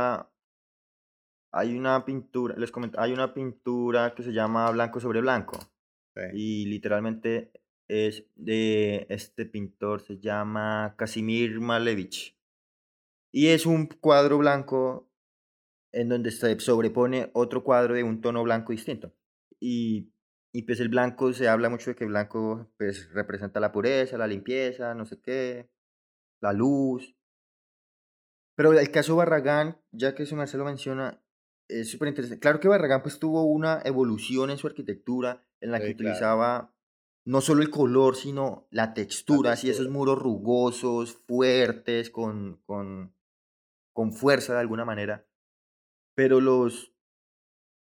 [1.51, 5.59] hay una pintura, les comento, hay una pintura que se llama Blanco sobre Blanco.
[6.33, 7.51] Y literalmente
[7.87, 12.38] es de este pintor, se llama Casimir Malevich.
[13.31, 15.09] Y es un cuadro blanco
[15.91, 19.13] en donde se sobrepone otro cuadro de un tono blanco distinto.
[19.59, 20.13] Y,
[20.53, 24.17] y pues el blanco, se habla mucho de que el blanco pues representa la pureza,
[24.17, 25.69] la limpieza, no sé qué,
[26.41, 27.15] la luz.
[28.55, 31.23] Pero el caso Barragán, ya que su Marcelo menciona,
[31.67, 32.41] es súper interesante.
[32.41, 36.73] Claro que Barragán pues tuvo una evolución en su arquitectura en la que utilizaba
[37.25, 43.13] no solo el color, sino la textura, así esos muros rugosos, fuertes, con, con,
[43.93, 45.27] con fuerza de alguna manera.
[46.15, 46.93] Pero los...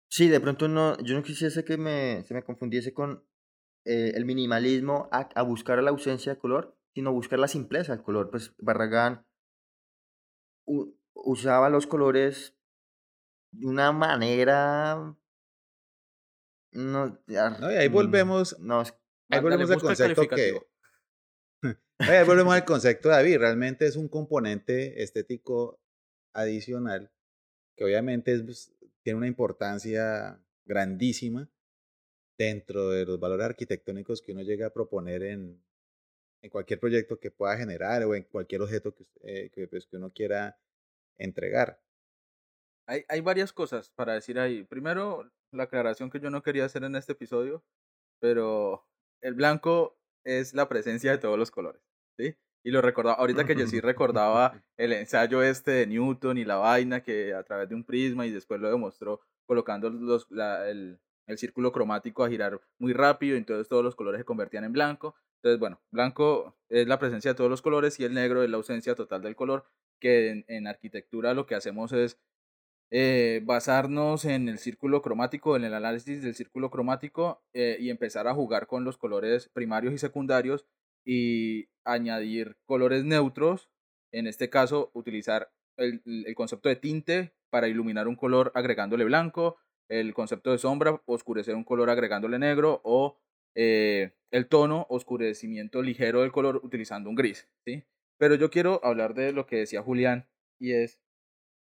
[0.09, 3.27] Sí, de pronto no, yo no quisiese que me, se me confundiese con
[3.85, 8.29] eh, el minimalismo a, buscar la ausencia de color, sino buscar la simpleza del color.
[8.29, 9.25] Pues Barragán
[11.13, 12.57] usaba los colores
[13.51, 15.15] de una manera...
[16.73, 18.83] No, y ahí volvemos, no,
[19.29, 20.61] ahí volvemos al concepto que...
[21.99, 25.79] ahí volvemos al concepto de David, realmente es un componente estético
[26.33, 27.11] adicional
[27.77, 31.49] que obviamente es, pues, tiene una importancia grandísima
[32.37, 35.63] dentro de los valores arquitectónicos que uno llega a proponer en,
[36.41, 39.97] en cualquier proyecto que pueda generar o en cualquier objeto que, eh, que, pues, que
[39.97, 40.59] uno quiera
[41.17, 41.79] entregar.
[42.87, 44.63] Hay, hay varias cosas para decir ahí.
[44.63, 47.63] Primero, la aclaración que yo no quería hacer en este episodio,
[48.19, 48.87] pero
[49.21, 51.81] el blanco es la presencia de todos los colores,
[52.17, 52.35] ¿sí?
[52.67, 56.57] Y lo recordaba, ahorita que yo sí recordaba el ensayo este de Newton y la
[56.57, 60.27] vaina que a través de un prisma y después lo demostró colocando los,
[60.67, 64.65] el, el, círculo cromático a girar muy rápido y entonces todos los colores se convertían
[64.65, 65.15] en blanco.
[65.37, 68.57] Entonces, bueno, blanco es la presencia de todos los colores y el negro es la
[68.57, 69.63] ausencia total del color,
[70.01, 72.19] que en, arquitectura lo que hacemos es
[72.91, 78.27] eh, basarnos en el círculo cromático, en el análisis del círculo cromático eh, y empezar
[78.27, 80.65] a jugar con los colores primarios y secundarios
[81.07, 83.69] y añadir colores neutros,
[84.11, 86.01] en este caso utilizar el,
[86.35, 89.57] concepto de tinte para iluminar un color agregándole blanco,
[89.89, 93.17] el concepto de sombra, oscurecer un color agregándole negro o
[93.55, 97.47] eh, el tono, oscurecimiento ligero del color utilizando un gris.
[97.65, 97.85] ¿sí?
[98.17, 100.27] Pero yo quiero hablar de lo que decía Julián
[100.59, 100.99] y es,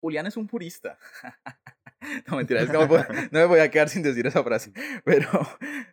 [0.01, 0.99] Julián es un purista.
[2.27, 2.65] no mentira,
[3.31, 4.73] no, me voy a quedar sin decir esa frase,
[5.05, 5.29] pero,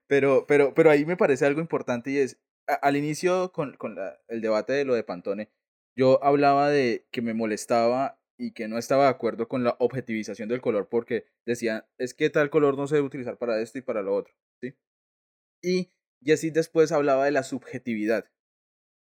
[0.08, 4.18] pero, pero, pero ahí me parece algo importante y es, al inicio con, con la,
[4.28, 5.50] el debate de lo de Pantone,
[5.96, 10.48] yo hablaba de que me molestaba y que no estaba de acuerdo con la objetivización
[10.48, 13.82] del color porque decían, es que tal color no se debe utilizar para esto y
[13.82, 14.74] para lo otro, ¿sí?
[15.62, 18.30] Y así después hablaba de la subjetividad.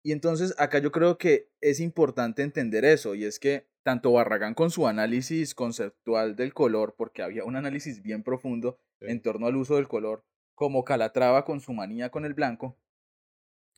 [0.04, 4.54] Y entonces acá yo creo que es importante entender eso, y es que tanto Barragán
[4.54, 9.56] con su análisis conceptual del color, porque había un análisis bien profundo en torno al
[9.56, 12.76] uso del color, como Calatrava con su manía con el blanco,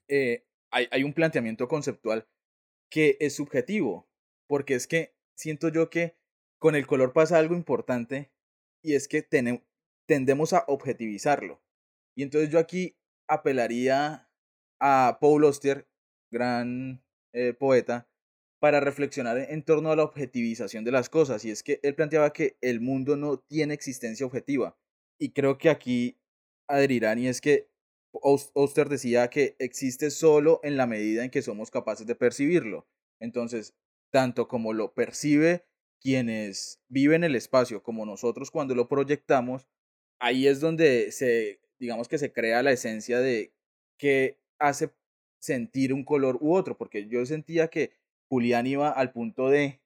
[0.09, 2.27] eh, hay, un planteamiento conceptual
[2.91, 4.09] que es subjetivo,
[4.49, 6.17] porque es que siento yo que
[6.59, 8.33] con el color pasa algo importante
[8.83, 11.63] y es que tendemos a objetivizarlo.
[12.17, 12.97] Y entonces yo aquí
[13.29, 14.29] apelaría
[14.81, 15.89] a Paul Oster,
[16.31, 18.09] gran eh, poeta,
[18.61, 21.45] para reflexionar en torno a la objetivización de las cosas.
[21.45, 24.77] Y es que él planteaba que el mundo no tiene existencia objetiva.
[25.19, 26.19] Y creo que aquí
[26.69, 27.69] adherirán y es que
[28.23, 32.87] Oster decía que existe solo en la medida en que somos capaces de percibirlo.
[33.21, 33.75] Entonces,
[34.11, 35.65] tanto como lo percibe
[36.01, 39.67] quienes viven el espacio como nosotros cuando lo proyectamos,
[40.21, 43.53] ahí es donde se, digamos que se crea la esencia de
[43.99, 44.91] qué hace
[45.41, 47.93] sentir un color u otro, porque yo sentía que
[48.29, 49.81] Julián iba al punto de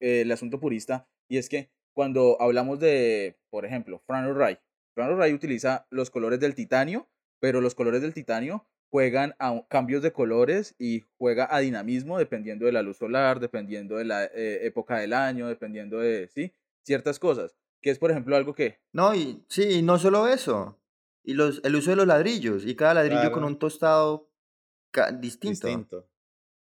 [0.00, 4.58] eh, el asunto purista, y es que cuando hablamos de, por ejemplo, Fran Ray,
[4.94, 7.08] Fran Ray utiliza los colores del titanio,
[7.40, 12.66] pero los colores del titanio juegan a cambios de colores y juega a dinamismo dependiendo
[12.66, 16.52] de la luz solar, dependiendo de la eh, época del año, dependiendo de, ¿sí?
[16.82, 18.80] Ciertas cosas, que es por ejemplo algo que...
[18.92, 20.80] No, y sí, no solo eso,
[21.22, 24.28] y los, el uso de los ladrillos, y cada ladrillo con un tostado
[25.20, 25.66] distinto.
[25.66, 26.06] distinto.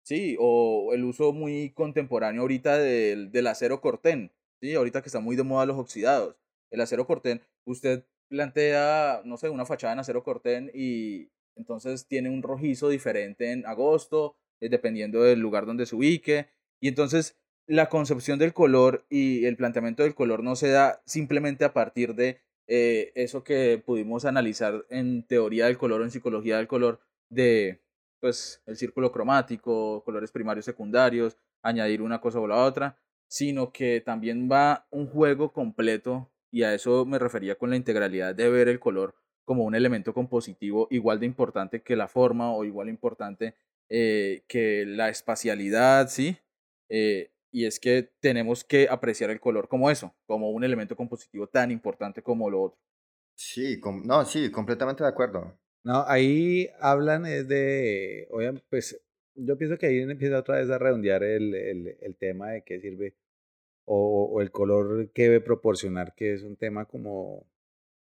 [0.04, 4.74] Sí, o el uso muy contemporáneo ahorita del, del acero cortén, ¿sí?
[4.74, 6.36] Ahorita que está muy de moda los oxidados.
[6.70, 12.30] El acero cortén, usted plantea, no sé, una fachada en acero cortén y entonces tiene
[12.30, 16.50] un rojizo diferente en agosto, eh, dependiendo del lugar donde se ubique.
[16.80, 21.66] Y entonces la concepción del color y el planteamiento del color no se da simplemente
[21.66, 26.58] a partir de eh, eso que pudimos analizar en teoría del color o en psicología
[26.58, 27.82] del color, de
[28.20, 34.02] pues el círculo cromático, colores primarios, secundarios, añadir una cosa o la otra, sino que
[34.02, 38.70] también va un juego completo y a eso me refería con la integralidad de ver
[38.70, 39.13] el color
[39.44, 43.56] como un elemento compositivo igual de importante que la forma o igual importante
[43.89, 46.38] eh, que la espacialidad, ¿sí?
[46.88, 51.46] Eh, y es que tenemos que apreciar el color como eso, como un elemento compositivo
[51.48, 52.80] tan importante como lo otro.
[53.36, 55.60] Sí, no, sí, completamente de acuerdo.
[55.84, 58.98] No, ahí hablan es de, oigan, pues
[59.36, 62.80] yo pienso que ahí empieza otra vez a redondear el, el, el tema de qué
[62.80, 63.13] sirve
[63.86, 67.48] o, o, el color que debe proporcionar, que es un tema como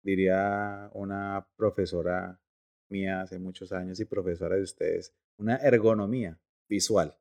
[0.03, 2.41] diría una profesora
[2.91, 7.17] mía hace muchos años y profesora de ustedes, una ergonomía visual.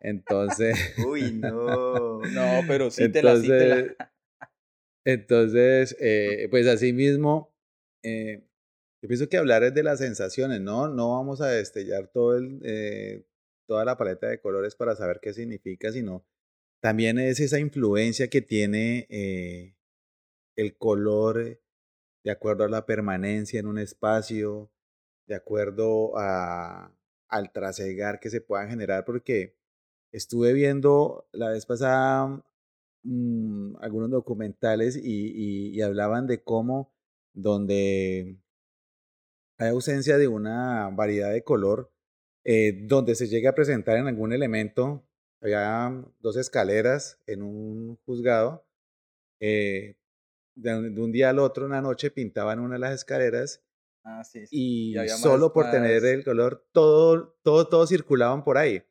[0.00, 0.76] Entonces.
[1.06, 2.20] Uy, no.
[2.32, 4.12] No, pero sí te la, sí te la.
[5.04, 7.54] Entonces, eh, pues así mismo,
[8.02, 8.44] eh,
[9.02, 10.88] yo pienso que hablar es de las sensaciones, ¿no?
[10.88, 13.24] No vamos a destellar todo el, eh,
[13.66, 16.26] toda la paleta de colores para saber qué significa, sino
[16.80, 19.06] también es esa influencia que tiene
[20.56, 21.60] el color
[22.24, 24.70] de acuerdo a la permanencia en un espacio,
[25.26, 26.92] de acuerdo a,
[27.28, 29.56] al trasegar que se puedan generar, porque
[30.12, 32.44] estuve viendo la vez pasada
[33.02, 36.92] mm, algunos documentales y, y, hablaban de cómo
[37.32, 38.38] donde
[39.58, 41.92] hay ausencia de una variedad de color,
[42.44, 45.07] eh, donde se llega a presentar en algún elemento,
[45.40, 48.66] había dos escaleras en un juzgado,
[49.40, 49.96] eh,
[50.54, 53.62] de, un día al otro, una noche, pintaban una de las escaleras
[54.04, 58.82] ah, sí, y, solo por tener el color, todo, todo, todo circulaban por ahí.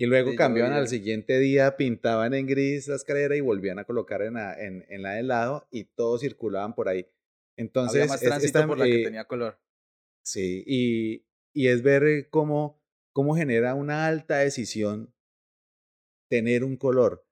[0.00, 4.22] Y luego cambiaban al siguiente día, pintaban en gris la escalera y volvían a colocar
[4.22, 7.08] en la, en, en la de lado y todos circulaban por ahí.
[7.56, 9.58] Entonces, Había más tránsito por la que eh, tenía color.
[10.22, 12.80] Sí, y, y es ver cómo,
[13.12, 15.12] cómo genera una alta decisión
[16.28, 17.26] tener un color.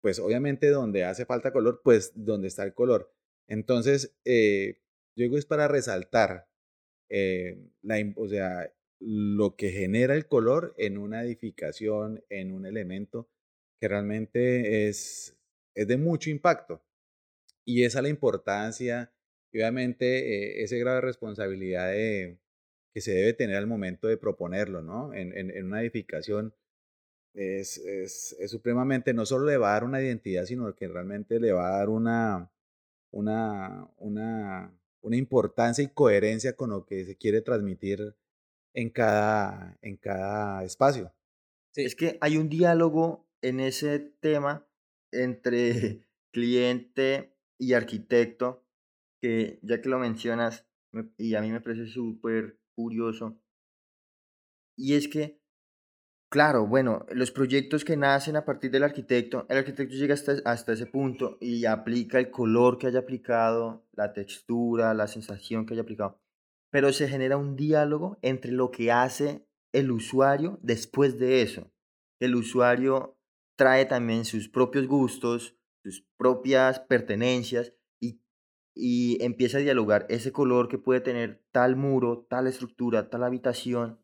[0.00, 3.12] Pues obviamente donde hace falta color, pues donde está el color.
[3.48, 4.80] Entonces, eh,
[5.16, 6.48] yo digo es para resaltar
[7.10, 8.26] eh, la, o
[9.00, 13.28] lo que genera el color en una edificación, en un elemento
[13.80, 15.36] que realmente es,
[15.74, 16.82] es de mucho impacto.
[17.64, 19.12] Y esa es la importancia
[19.52, 24.82] y obviamente eh, ese grado de responsabilidad que se debe tener al momento de proponerlo,
[24.82, 25.12] ¿no?
[25.14, 26.54] En, una edificación
[27.34, 31.52] es, es, supremamente, no solo le va a dar una identidad, sino que realmente le
[31.52, 32.50] va a dar una,
[33.10, 38.14] una, una, una importancia y coherencia con lo que se quiere transmitir
[38.74, 41.12] en cada, en cada espacio.
[41.74, 44.66] Es que hay un diálogo en ese tema
[45.12, 48.64] entre cliente y arquitecto
[49.20, 50.66] que ya que lo mencionas
[51.18, 53.38] y a mí me parece súper curioso
[54.76, 55.39] y es que
[56.32, 60.72] Claro, bueno, los proyectos que nacen a partir del arquitecto, el arquitecto llega hasta, hasta
[60.74, 65.82] ese punto y aplica el color que haya aplicado, la textura, la sensación que haya
[65.82, 66.20] aplicado,
[66.70, 71.72] pero se genera un diálogo entre lo que hace el usuario después de eso.
[72.20, 73.18] El usuario
[73.56, 78.22] trae también sus propios gustos, sus propias pertenencias y,
[78.72, 83.98] y empieza a dialogar ese color que puede tener tal muro, tal estructura, tal habitación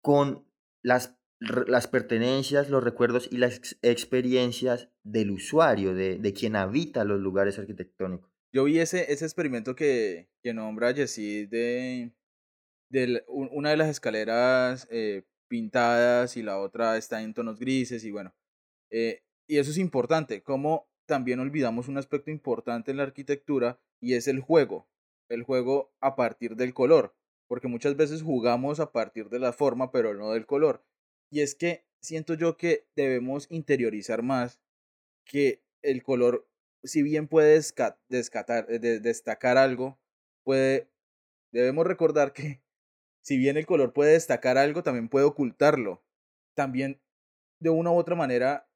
[0.00, 0.46] con
[0.84, 1.18] las
[1.66, 7.58] las pertenencias, los recuerdos y las experiencias del usuario, de, de, quien habita los lugares
[7.58, 8.30] arquitectónicos.
[8.52, 12.12] Yo vi ese, ese experimento que, que nombra Jessie de,
[12.88, 18.10] de una de las escaleras eh, pintadas y la otra está en tonos grises y
[18.10, 18.34] bueno,
[18.90, 24.14] eh, y eso es importante, como también olvidamos un aspecto importante en la arquitectura y
[24.14, 24.88] es el juego,
[25.28, 27.14] el juego a partir del color,
[27.48, 30.84] porque muchas veces jugamos a partir de la forma pero no del color
[31.30, 34.60] y es que siento yo que debemos interiorizar más
[35.24, 36.46] que el color,
[36.82, 37.60] si bien puede
[38.08, 39.98] descatar, eh, destacar algo,
[40.44, 40.90] puede,
[41.52, 42.62] debemos recordar que
[43.24, 46.04] si bien el color puede destacar algo, también puede ocultarlo.
[46.54, 47.00] También,
[47.58, 48.68] de una u otra manera,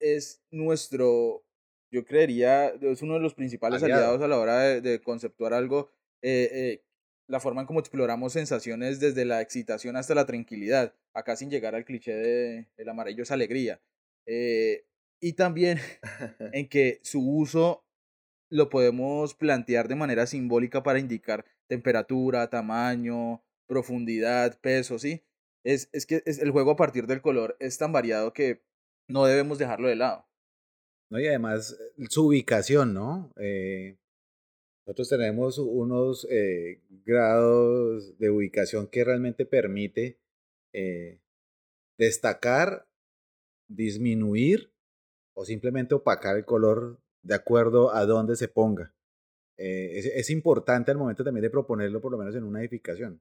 [0.00, 1.44] es nuestro,
[1.90, 5.90] yo creería, es uno de los principales aliados a la hora de, conceptuar algo,
[6.22, 6.84] eh, eh,
[7.28, 11.74] la forma en cómo exploramos sensaciones desde la excitación hasta la tranquilidad, acá sin llegar
[11.74, 13.80] al cliché de el amarillo es alegría.
[14.26, 14.86] Eh,
[15.20, 15.78] y también
[16.52, 17.84] en que su uso
[18.50, 25.22] lo podemos plantear de manera simbólica para indicar temperatura, tamaño, profundidad, peso, ¿sí?
[25.64, 28.62] Es, es que el juego a partir del color es tan variado que
[29.06, 30.26] no debemos dejarlo de lado.
[31.10, 31.76] No, y además
[32.08, 33.32] su ubicación, ¿no?
[33.36, 33.98] Eh,
[34.88, 40.18] nosotros tenemos unos eh, grados de ubicación que realmente permite
[40.72, 41.20] eh,
[41.98, 42.88] destacar,
[43.68, 44.72] disminuir
[45.34, 48.94] o simplemente opacar el color de acuerdo a dónde se ponga.
[49.58, 53.20] Eh, es, importante al momento también de proponerlo, por lo menos en una edificación.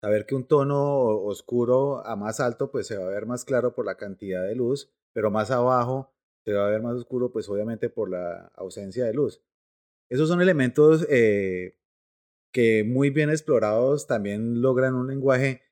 [0.00, 3.72] Saber que un tono oscuro a más alto, pues se va a ver más claro
[3.72, 6.12] por la cantidad de luz, pero más abajo
[6.44, 9.44] se va a ver más oscuro, pues obviamente por la ausencia de luz.
[10.12, 11.78] Esos son elementos eh,
[12.52, 15.62] que muy bien explorados también logran un lenguaje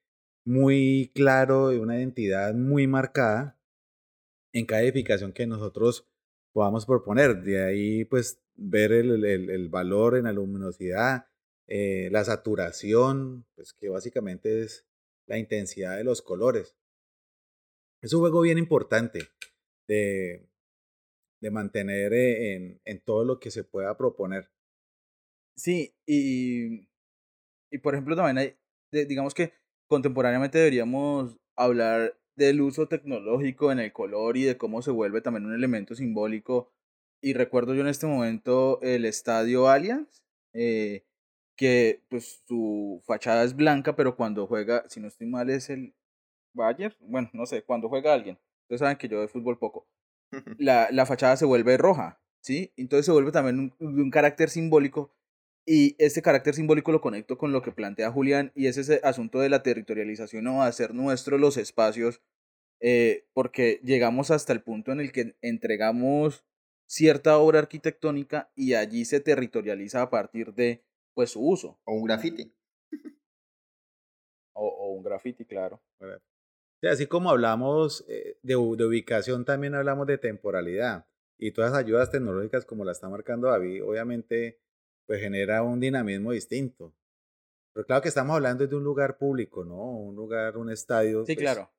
[0.47, 3.61] muy claro y una identidad muy marcada
[4.55, 6.09] en cada edificación que nosotros
[6.53, 7.43] podamos proponer.
[7.43, 11.27] De ahí, pues, ver el, valor en la luminosidad,
[11.67, 14.87] eh, la saturación, pues, que básicamente es
[15.27, 16.75] la intensidad de los colores.
[18.01, 19.29] Es un juego bien importante
[19.87, 20.50] de,
[21.41, 24.51] de mantener eh, en, en, todo lo que se pueda proponer.
[25.57, 26.89] Sí, y,
[27.71, 28.57] y por ejemplo también hay,
[29.07, 29.53] digamos que
[29.89, 35.47] contemporáneamente deberíamos hablar del uso tecnológico en el color y de cómo se vuelve también
[35.47, 36.73] un elemento simbólico.
[37.23, 40.23] Y recuerdo yo en este momento el estadio Allianz,
[40.55, 41.05] eh,
[41.57, 45.95] que pues su fachada es blanca, pero cuando juega, si no estoy mal, es el
[46.55, 48.39] Bayern, bueno, no sé, cuando juega alguien.
[48.63, 49.87] Ustedes saben que yo de fútbol poco
[50.59, 52.73] la, la fachada se vuelve roja, ¿sí?
[52.77, 55.13] Entonces se vuelve también un, un, carácter simbólico
[55.67, 59.41] y este carácter simbólico lo conecto con lo que plantea Julián y es ese asunto
[59.41, 62.21] de la territorialización o hacer nuestros los espacios
[62.81, 66.47] eh, porque llegamos hasta el punto en el que entregamos
[66.87, 70.83] cierta obra arquitectónica y allí se territorializa a partir de
[71.15, 71.79] pues su uso.
[71.85, 72.53] O un graffiti.
[74.53, 75.81] O, o un graffiti, claro
[76.89, 81.07] así como hablamos eh, de, ubicación, también hablamos de temporalidad.
[81.39, 84.61] Y todas las ayudas tecnológicas, como la está marcando David, obviamente,
[85.07, 86.95] pues genera un dinamismo distinto.
[87.73, 89.81] Pero claro que estamos hablando de un lugar público, ¿no?
[89.81, 91.25] Un lugar, un estadio.
[91.25, 91.71] Sí, pues claro.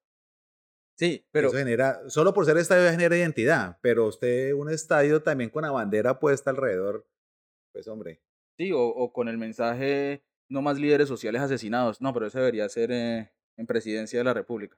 [0.98, 1.50] Sí, pero.
[1.50, 5.72] Eso genera, solo por ser estadio genera identidad, pero usted, un estadio también con la
[5.72, 7.08] bandera puesta alrededor,
[7.72, 8.22] pues hombre.
[8.58, 12.02] Sí, o, con el mensaje no más líderes sociales asesinados.
[12.02, 14.78] No, pero eso debería ser eh, en presidencia de la República.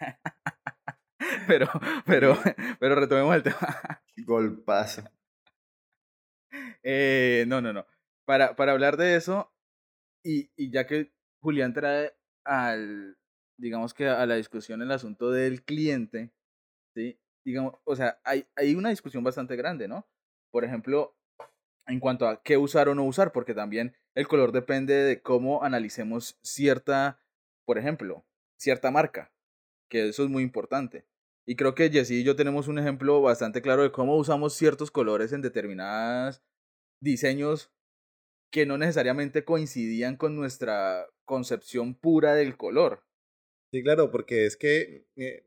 [1.46, 1.68] pero,
[2.06, 2.36] pero,
[2.80, 4.02] pero retomemos el tema.
[4.24, 5.02] Golpazo.
[6.82, 7.86] Eh, no, no, no.
[8.24, 9.52] Para, para hablar de eso,
[10.24, 12.12] y, y ya que Julián trae
[12.44, 13.16] al,
[13.58, 16.32] digamos que a la discusión el asunto del cliente,
[16.94, 17.18] ¿sí?
[17.44, 20.06] Digamos, o sea, hay, hay una discusión bastante grande, ¿no?
[20.52, 21.16] Por ejemplo,
[21.86, 25.64] en cuanto a qué usar o no usar, porque también el color depende de cómo
[25.64, 27.18] analicemos cierta,
[27.64, 28.24] por ejemplo,
[28.56, 29.32] cierta marca
[29.92, 31.04] que eso es muy importante.
[31.46, 34.90] Y creo que Jessy y yo tenemos un ejemplo bastante claro de cómo usamos ciertos
[34.90, 36.42] colores en determinados
[37.02, 37.70] diseños
[38.50, 43.04] que no necesariamente coincidían con nuestra concepción pura del color.
[43.70, 45.46] Sí, claro, porque es que eh,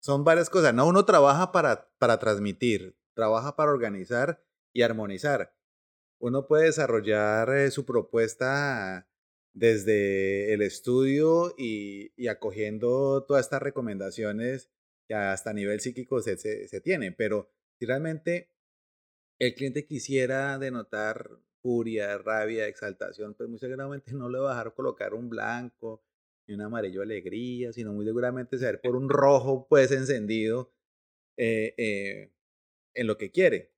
[0.00, 0.88] son varias cosas, ¿no?
[0.88, 4.42] Uno trabaja para, para transmitir, trabaja para organizar
[4.72, 5.54] y armonizar.
[6.18, 9.06] Uno puede desarrollar eh, su propuesta
[9.54, 14.70] desde el estudio y, y, acogiendo todas estas recomendaciones
[15.08, 18.50] que hasta a nivel psíquico se, se, se tienen, pero si realmente
[19.38, 21.30] el cliente quisiera denotar
[21.62, 26.04] furia, rabia, exaltación, pues muy seguramente no le va a dejar colocar un blanco
[26.46, 30.74] ni un amarillo alegría, sino muy seguramente se por un rojo pues encendido
[31.38, 32.32] eh, eh,
[32.94, 33.73] en lo que quiere.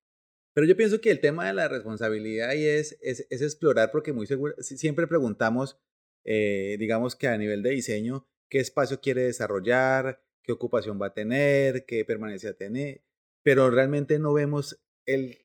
[0.56, 4.14] Pero yo pienso que el tema de la responsabilidad ahí es, es, es explorar porque
[4.14, 5.78] muy seguro, siempre preguntamos,
[6.24, 11.12] eh, digamos que a nivel de diseño, qué espacio quiere desarrollar, qué ocupación va a
[11.12, 13.04] tener, qué permanencia tiene,
[13.42, 15.44] pero realmente no vemos el,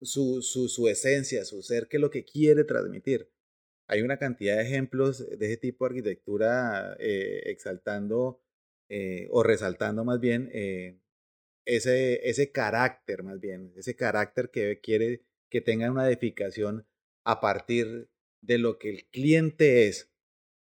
[0.00, 3.32] su, su, su esencia, su ser, qué es lo que quiere transmitir.
[3.88, 8.40] Hay una cantidad de ejemplos de ese tipo de arquitectura eh, exaltando
[8.88, 10.48] eh, o resaltando más bien
[11.64, 16.86] ese, ese carácter, más bien, ese carácter que quiere que tenga una edificación
[17.24, 18.08] a partir
[18.42, 20.10] de lo que el cliente es.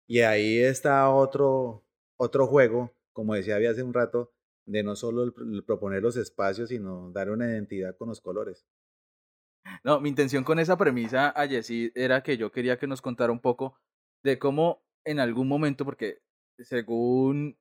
[0.07, 1.83] Y ahí está otro,
[2.17, 4.33] otro juego, como decía había hace un rato,
[4.65, 5.33] de no solo
[5.65, 8.65] proponer los espacios, sino dar una identidad con los colores.
[9.83, 13.31] No, mi intención con esa premisa a Jessy era que yo quería que nos contara
[13.31, 13.77] un poco
[14.23, 16.21] de cómo en algún momento, porque
[16.59, 17.57] según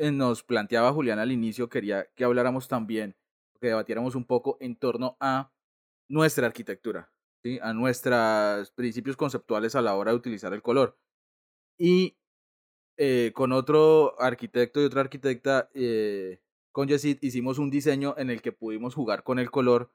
[0.00, 3.16] nos planteaba Julián al inicio, quería que habláramos también,
[3.60, 5.52] que debatiéramos un poco en torno a
[6.08, 7.12] nuestra arquitectura,
[7.60, 10.98] a nuestros principios conceptuales a la hora de utilizar el color.
[11.78, 12.16] Y
[12.96, 16.40] eh, con otro arquitecto y otra arquitecta, eh,
[16.72, 19.92] con Jessie, hicimos un diseño en el que pudimos jugar con el color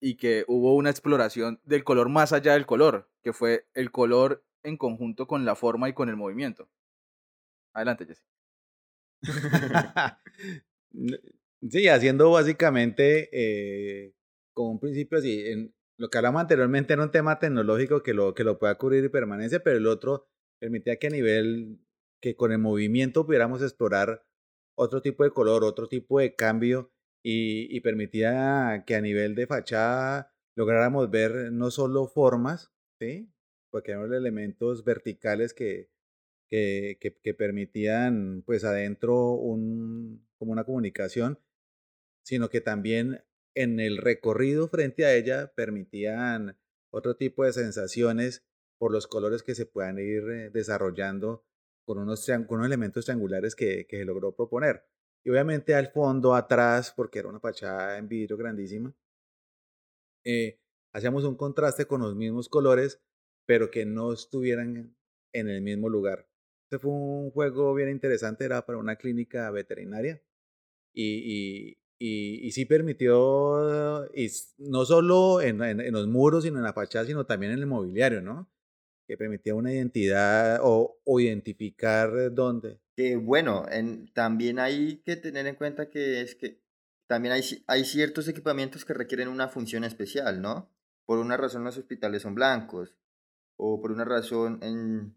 [0.00, 4.44] y que hubo una exploración del color más allá del color, que fue el color
[4.62, 6.68] en conjunto con la forma y con el movimiento.
[7.72, 8.33] Adelante, Jesse.
[11.70, 14.14] sí, haciendo básicamente eh,
[14.52, 18.44] con un principio así, lo que hablamos anteriormente era un tema tecnológico que lo, que
[18.44, 20.28] lo pueda cubrir y permanencia, pero el otro
[20.60, 21.80] permitía que a nivel,
[22.20, 24.24] que con el movimiento pudiéramos explorar
[24.76, 30.32] otro tipo de color, otro tipo de cambio y, permitía que a nivel de fachada
[30.56, 33.30] lográramos ver no solo formas, ¿sí?
[33.70, 35.90] porque eran elementos verticales que,
[36.54, 41.38] que, permitían pues adentro un, como una comunicación,
[42.24, 43.24] sino que también
[43.54, 46.56] en el recorrido frente a ella permitían
[46.90, 48.44] otro tipo de sensaciones
[48.78, 51.44] por los colores que se puedan ir eh, desarrollando
[51.84, 54.84] con unos, con unos elementos triangulares que, que se logró proponer.
[55.24, 58.94] Y obviamente al fondo, atrás, porque era una fachada en vidrio grandísima,
[60.24, 60.60] eh,
[60.92, 63.00] hacíamos un contraste con los mismos colores,
[63.46, 64.96] pero que no estuvieran
[65.32, 66.26] en el mismo lugar.
[66.74, 70.20] Este fue un juego bien interesante, era para una clínica veterinaria
[70.92, 76.72] y, y, y, sí permitió, y no solo en, en, los muros, sino en la
[76.72, 78.50] fachada, sino también en el mobiliario, ¿no?
[79.06, 85.46] Que permitía una identidad o, o identificar dónde, que bueno, en, también hay que tener
[85.46, 86.60] en cuenta que es que
[87.06, 90.72] también hay, hay ciertos equipamientos que requieren una función especial, ¿no?
[91.06, 92.96] Por una razón los hospitales son blancos,
[93.56, 95.14] o por una razón en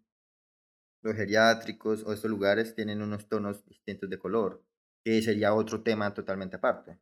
[1.02, 4.64] los geriátricos o estos lugares tienen unos tonos distintos de color,
[5.04, 7.00] que sería otro tema totalmente aparte.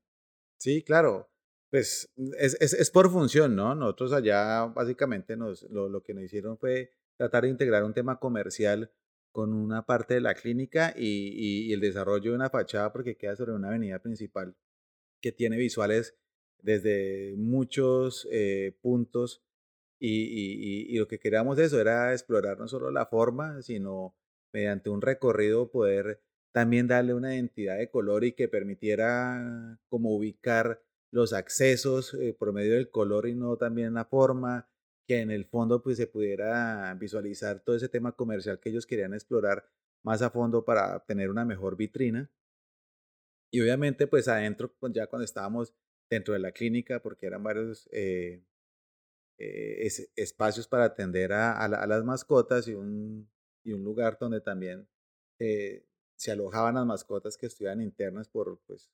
[0.58, 1.30] Sí, claro.
[1.72, 3.76] Pues es, es, es por función, ¿no?
[3.76, 8.20] Nosotros allá básicamente nos, lo, lo que nos hicieron fue tratar de integrar un tema
[8.20, 8.92] comercial
[9.36, 13.52] con una parte de la clínica y, el desarrollo de una fachada porque queda sobre
[13.52, 14.56] una avenida principal
[15.22, 16.16] que tiene visuales
[16.62, 19.44] desde muchos eh, puntos
[20.08, 24.16] y, lo que queríamos eso era explorar no solo la forma, sino
[24.54, 26.22] mediante un recorrido poder
[26.54, 30.82] también darle una identidad de color y que permitiera como ubicar
[31.12, 34.70] los accesos eh, por medio del color y no también la forma,
[35.08, 39.14] que en el fondo pues se pudiera visualizar todo ese tema comercial que ellos querían
[39.14, 39.70] explorar
[40.04, 42.32] más a fondo para obtener una mejor vitrina.
[43.52, 45.74] Y obviamente pues adentro, pues, ya cuando estábamos
[46.10, 48.44] dentro de la clínica, porque eran varios eh,
[49.38, 53.30] eh, espacios para atender a, las mascotas y un,
[53.64, 54.88] lugar donde también
[55.40, 58.92] eh, se alojaban las mascotas que estuvieran internas por, pues,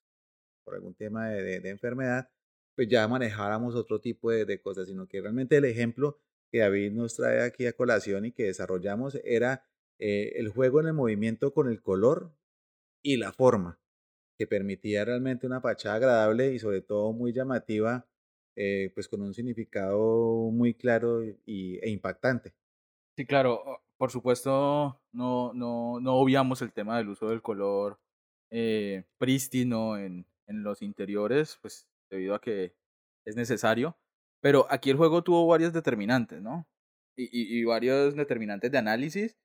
[0.66, 2.30] algún tema de enfermedad,
[2.76, 6.18] pues ya manejáramos otro tipo de, cosas, sino que realmente el ejemplo
[6.52, 9.64] que David nos trae aquí a colación y que desarrollamos era
[10.00, 12.34] eh, el juego en el movimiento con el color
[13.04, 13.80] y la forma,
[14.38, 18.08] que permitía realmente una fachada agradable y sobre todo muy llamativa,
[18.56, 22.54] eh, pues con un significado muy claro y, e impactante.
[23.18, 23.82] Sí, claro.
[23.98, 28.00] por supuesto, no, no, no obviamos el tema del uso del color
[28.50, 32.76] eh, prístino en, en los interiores, pues debido a que
[33.26, 33.98] es necesario.
[34.42, 36.68] Pero aquí el juego tuvo varias determinantes, ¿no?
[37.16, 39.38] Y, y, y varios determinantes de análisis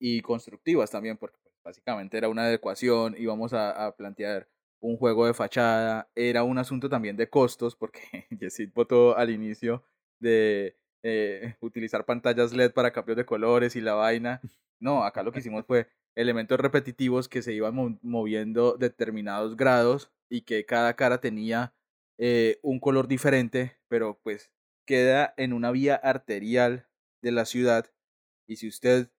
[0.00, 4.48] y constructivas también, porque pues, básicamente era una adecuación, íbamos a, a plantear
[4.80, 8.00] un juego de fachada, era un asunto también de costos, porque
[8.30, 9.84] Yesid votó al inicio
[10.20, 14.40] de eh, utilizar pantallas LED para cambios de colores y la vaina.
[14.80, 20.42] No, acá lo que hicimos fue elementos repetitivos que se iban moviendo determinados grados y
[20.42, 21.74] que cada cara tenía
[22.18, 24.50] eh, un color diferente, pero pues
[24.86, 26.88] queda en una vía arterial
[27.22, 27.86] de la ciudad
[28.46, 29.10] y si usted,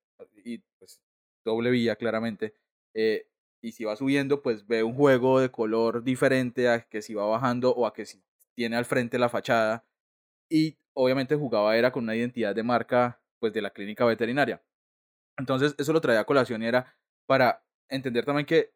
[0.43, 1.01] y pues
[1.45, 2.53] doble vía claramente,
[2.93, 3.28] eh,
[3.62, 7.26] y si va subiendo, pues ve un juego de color diferente a que si va
[7.26, 8.24] bajando o a que si
[8.55, 9.86] tiene al frente la fachada
[10.49, 14.62] y obviamente jugaba era con una identidad de marca pues de la clínica veterinaria.
[15.38, 16.95] Entonces eso lo traía a colación y era
[17.26, 18.74] para entender también que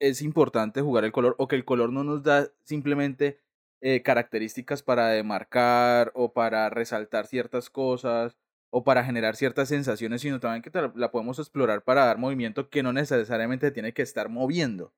[0.00, 3.40] es importante jugar el color o que el color no nos da simplemente
[3.80, 8.38] eh, características para demarcar o para resaltar ciertas cosas
[8.74, 12.82] o para generar ciertas sensaciones, sino también que la podemos explorar para dar movimiento que
[12.82, 14.94] no necesariamente tiene que estar moviendo.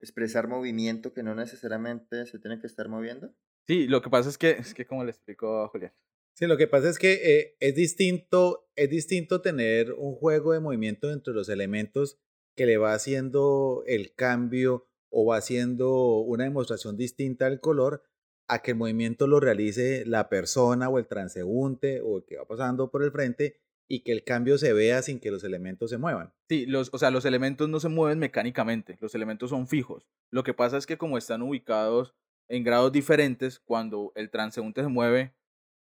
[0.00, 3.34] Expresar movimiento que no necesariamente se tiene que estar moviendo.
[3.66, 5.92] Sí, lo que pasa es que, es que como le explicó a Julián.
[6.32, 10.60] Sí, lo que pasa es que eh, es, distinto, es distinto tener un juego de
[10.60, 12.18] movimiento entre los elementos
[12.56, 18.04] que le va haciendo el cambio o va haciendo una demostración distinta al color
[18.48, 22.46] a que el movimiento lo realice la persona o el transeúnte o el que va
[22.46, 25.98] pasando por el frente y que el cambio se vea sin que los elementos se
[25.98, 26.32] muevan.
[26.48, 30.06] Sí, los, o sea, los elementos no se mueven mecánicamente, los elementos son fijos.
[30.30, 32.14] Lo que pasa es que como están ubicados
[32.48, 35.34] en grados diferentes cuando el transeúnte se mueve,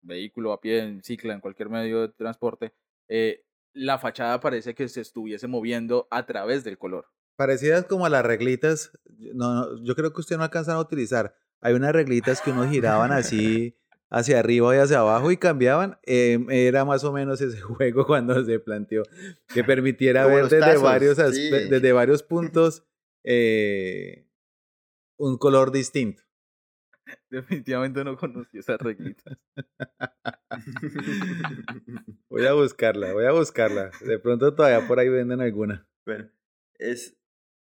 [0.01, 2.73] vehículo, a pie, en cicla, en cualquier medio de transporte,
[3.07, 7.07] eh, la fachada parece que se estuviese moviendo a través del color.
[7.35, 8.97] Parecidas como a las reglitas,
[9.33, 11.35] no, yo creo que usted no alcanzan a utilizar.
[11.65, 13.75] Hay unas reglitas que uno giraban así
[14.11, 15.97] hacia arriba y hacia abajo y cambiaban.
[16.03, 19.01] Em, era más o menos ese juego cuando se planteó
[19.51, 22.85] que permitiera ver desde varios, desde varios puntos
[23.23, 24.27] eh,
[25.17, 26.21] un color distinto.
[27.31, 29.35] Definitivamente no conocí esas reglitas.
[32.29, 33.89] voy a buscarla, voy a buscarla.
[34.05, 35.87] De pronto todavía por ahí venden alguna.
[36.05, 36.29] Bueno,
[36.75, 37.17] es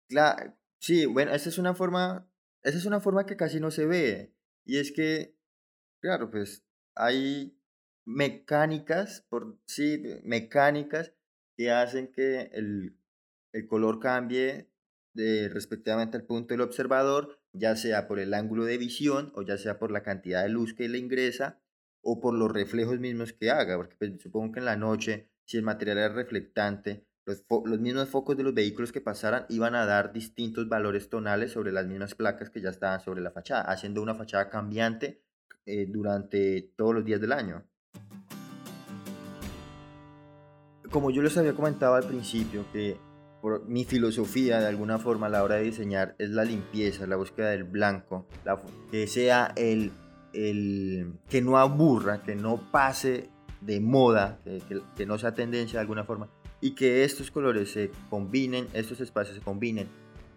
[0.06, 2.28] claro, sí, bueno, esa es una forma,
[2.66, 4.34] esa es una forma que casi no se ve.
[4.64, 5.36] Y es que,
[6.00, 6.64] claro, pues
[6.94, 7.56] hay
[8.04, 11.12] mecánicas, por sí, mecánicas
[11.56, 12.98] que hacen que el,
[13.52, 14.70] el color cambie
[15.14, 19.56] de, respectivamente al punto del observador ya sea por el ángulo de visión o ya
[19.56, 21.60] sea por la cantidad de luz que le ingresa
[22.02, 25.56] o por los reflejos mismos que haga, porque pues, supongo que en la noche, si
[25.56, 29.84] el material era reflectante, los, los, mismos focos de los vehículos que pasaran iban a
[29.84, 34.00] dar distintos valores tonales sobre las mismas placas que ya estaban sobre la fachada, haciendo
[34.00, 35.20] una fachada cambiante
[35.66, 37.64] eh, durante todos los días del año.
[40.90, 42.96] Como yo les había comentado al principio, que
[43.66, 47.50] mi filosofía de alguna forma a la hora de diseñar es la limpieza, la búsqueda
[47.50, 48.28] del blanco,
[48.90, 49.90] que sea el,
[50.32, 54.62] el, que no aburra, que no pase de moda, que,
[54.96, 56.28] que, no sea tendencia de alguna forma,
[56.66, 59.88] y que estos colores se combinen, estos espacios se combinen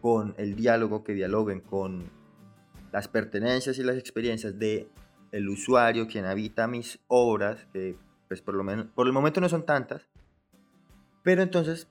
[0.01, 2.09] con el diálogo, que dialoguen con
[2.91, 4.87] las pertenencias y las experiencias de
[5.31, 7.95] el usuario quien habita mis obras, que
[8.27, 10.07] pues por lo menos por el momento no son tantas,
[11.23, 11.87] pero entonces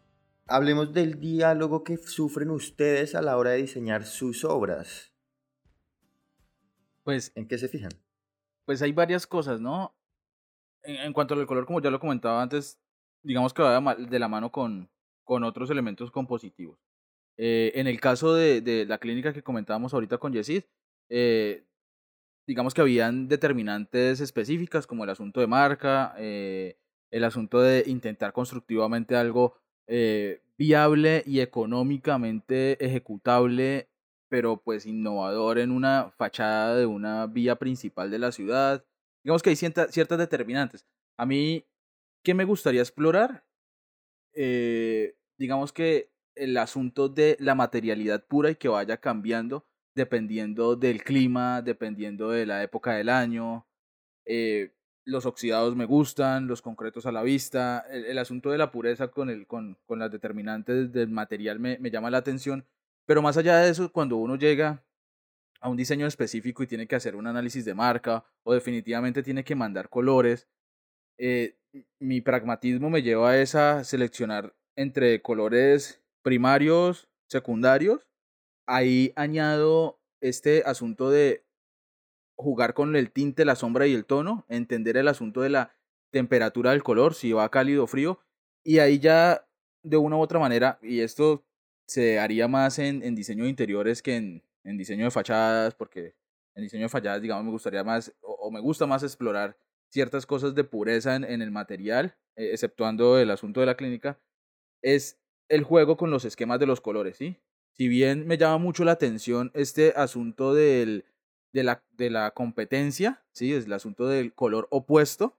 [0.50, 5.12] Hablemos del diálogo que sufren ustedes a la hora de diseñar sus obras.
[7.04, 7.90] Pues, ¿En qué se fijan?
[8.64, 9.94] Pues hay varias cosas, ¿no?
[10.82, 12.78] En, cuanto al color, como ya lo comentaba antes,
[13.22, 14.90] digamos que va de la mano con,
[15.24, 16.78] con otros elementos compositivos.
[17.36, 20.64] Eh, en el caso de, de, la clínica que comentábamos ahorita con Yesid,
[21.08, 21.64] eh,
[22.48, 26.78] digamos que habían determinantes específicas como el asunto de marca, eh,
[27.10, 29.54] el asunto de intentar constructivamente algo
[29.86, 33.90] eh, viable y económicamente ejecutable,
[34.30, 38.84] pero pues innovador en una fachada de una vía principal de la ciudad.
[39.22, 40.86] Digamos que hay ciertas determinantes.
[41.18, 41.66] A mí,
[42.22, 43.44] ¿qué me gustaría explorar?
[44.34, 49.66] Eh, digamos que el asunto de la materialidad pura y que vaya cambiando
[49.98, 53.66] dependiendo del clima, dependiendo de la época del año.
[54.24, 54.72] Eh,
[55.04, 59.30] los oxidados me gustan, los concretos a la vista, el, asunto de la pureza con,
[59.30, 62.66] el, con, con las determinantes del material me, me, llama la atención,
[63.06, 64.84] pero más allá de eso, cuando uno llega
[65.60, 69.44] a un diseño específico y tiene que hacer un análisis de marca o definitivamente tiene
[69.44, 70.46] que mandar colores,
[71.16, 71.57] eh,
[71.98, 78.06] mi pragmatismo me lleva a esa seleccionar entre colores primarios, secundarios.
[78.66, 81.44] Ahí añado este asunto de
[82.36, 85.72] jugar con el tinte, la sombra y el tono, entender el asunto de la
[86.10, 88.20] temperatura del color, si va cálido o frío,
[88.64, 89.46] y ahí ya
[89.82, 91.44] de una u otra manera, y esto
[91.86, 96.14] se haría más en, en diseño de interiores que en, en, diseño de fachadas, porque
[96.54, 99.56] en diseño de fachadas, digamos, me gustaría más, o, me gusta más explorar
[99.90, 104.20] ciertas cosas de pureza en, en el material, eh, exceptuando el asunto de la clínica,
[104.82, 107.38] es el juego con los esquemas de los colores, ¿sí?
[107.76, 111.04] Si bien me llama mucho la atención este asunto del,
[111.52, 113.54] de, la, de la competencia, ¿sí?
[113.54, 115.38] Es el asunto del color opuesto,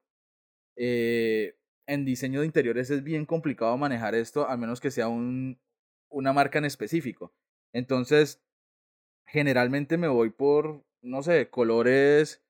[0.78, 1.56] eh,
[1.88, 5.60] en diseño de interiores es bien complicado manejar esto, a menos que sea un,
[6.10, 7.34] una marca en específico.
[7.74, 8.42] Entonces,
[9.26, 12.44] generalmente me voy por, no sé, colores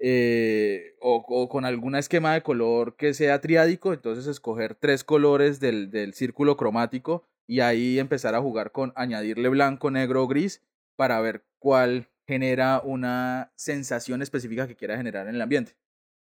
[0.00, 5.90] eh, o, con alguna esquema de color que sea triádico, entonces escoger tres colores del,
[5.90, 10.62] del círculo cromático y ahí empezar a jugar con añadirle blanco, negro o gris
[10.96, 15.76] para ver cuál genera una sensación específica que quiera generar en el ambiente.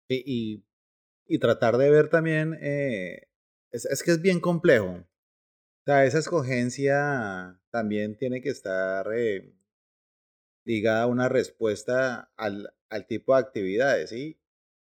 [0.09, 0.64] y
[1.27, 3.29] y tratar de ver también, eh,
[3.70, 4.91] es, que es bien complejo.
[4.93, 9.53] O sea, esa escogencia también tiene que estar eh,
[10.64, 14.38] ligada a una respuesta al, al tipo de actividades, ¿sí?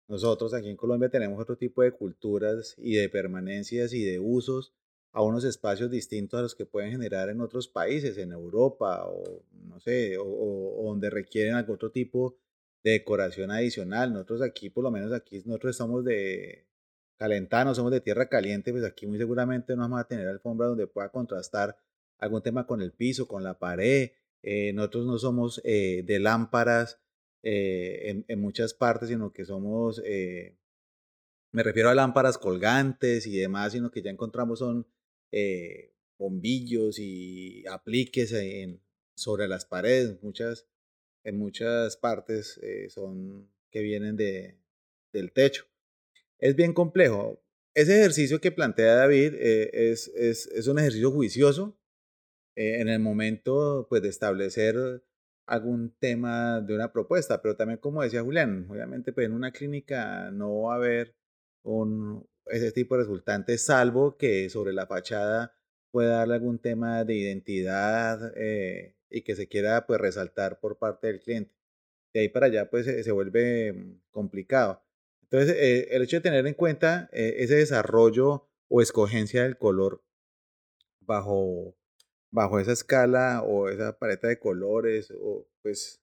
[0.09, 4.75] Nosotros aquí en Colombia tenemos otro tipo de culturas y de permanencias y de usos
[5.13, 9.45] a unos espacios distintos a los que pueden generar en otros países, en Europa o
[9.53, 12.37] no sé, o, donde requieren algún otro tipo
[12.83, 14.13] de decoración adicional.
[14.13, 16.67] Nosotros aquí, por lo menos aquí, nosotros somos de
[17.17, 20.89] calentano, somos de tierra caliente, pues aquí muy seguramente no vamos a tener alfombra donde
[20.89, 21.77] pueda contrastar
[22.19, 24.11] algún tema con el piso, con la pared.
[24.43, 26.99] Eh, nosotros no somos eh, de lámparas
[27.43, 30.03] eh, en, muchas partes, sino que somos,
[31.53, 34.87] me refiero a lámparas colgantes y demás, sino que ya encontramos son
[36.19, 38.81] bombillos y apliques en,
[39.15, 40.23] sobre las paredes.
[40.23, 40.67] Muchas
[41.25, 44.59] en muchas partes eh, son que vienen de,
[45.13, 45.67] del techo.
[46.39, 47.43] Es bien complejo.
[47.75, 51.79] Ese ejercicio que plantea David eh, es, es, es, un ejercicio juicioso
[52.57, 55.05] eh, en el momento pues, de establecer
[55.51, 60.31] algún tema de una propuesta, pero también como decía Julián, obviamente pues, en una clínica
[60.31, 61.15] no va a haber
[61.63, 65.53] un, ese tipo de resultante, salvo que sobre la fachada
[65.91, 68.33] pueda darle algún tema de identidad
[69.11, 71.55] y que se quiera pues resaltar por parte del cliente.
[72.15, 74.83] De ahí para allá pues se, vuelve mm, complicado.
[75.23, 80.03] Entonces eh, el hecho de tener en cuenta eh, ese desarrollo o escogencia del color
[81.01, 81.77] bajo,
[82.31, 86.03] bajo esa escala o esa paleta de colores o pues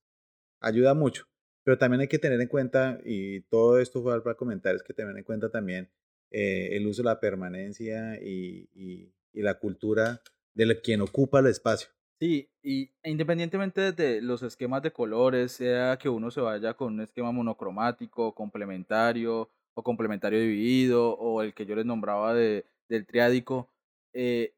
[0.61, 1.27] ayuda mucho.
[1.63, 4.93] Pero también hay que tener en cuenta, y todo esto fue para comentar, es que
[4.93, 5.89] tener en cuenta también
[6.31, 10.21] eh, el uso de la permanencia y, y, y la cultura
[10.53, 11.89] de quien ocupa el espacio.
[12.19, 16.93] Sí, y e independientemente de los esquemas de colores, sea que uno se vaya con
[16.93, 23.05] un esquema monocromático, complementario o complementario dividido, o el que yo les nombraba de, del
[23.05, 23.69] triádico,
[24.13, 24.55] eh,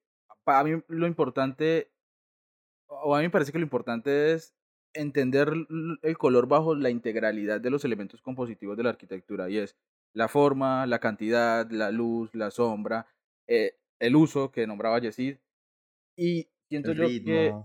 [0.50, 1.92] para mí lo importante,
[2.88, 4.56] o a mí me parece que lo importante es
[4.96, 5.54] entender
[6.04, 9.78] el color bajo la integralidad de los elementos compositivos de la arquitectura, y es
[10.16, 13.08] la forma, la cantidad, la luz, la sombra,
[13.48, 15.38] eh, el uso que nombraba Yesid,
[16.18, 17.56] y Siento el yo ritmo, que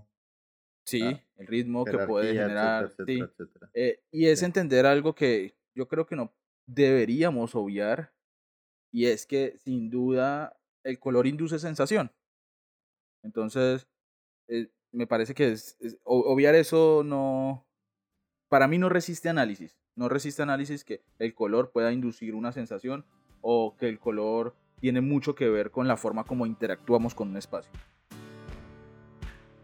[0.87, 3.21] sí, ah, el ritmo que puede generar, etcétera, sí.
[3.31, 3.71] etcétera.
[3.73, 4.45] Eh, y es Sí.
[4.45, 6.33] entender algo que yo creo que no
[6.67, 8.13] deberíamos obviar,
[8.93, 12.11] y es que sin duda el color induce sensación.
[13.25, 13.87] Entonces,
[14.47, 17.65] eh, me parece que es, es- obviar eso no,
[18.49, 19.75] para mí no resiste análisis.
[19.95, 23.05] No resiste análisis que el color pueda inducir una sensación
[23.41, 27.37] o que el color tiene mucho que ver con la forma como interactuamos con un
[27.37, 27.71] espacio.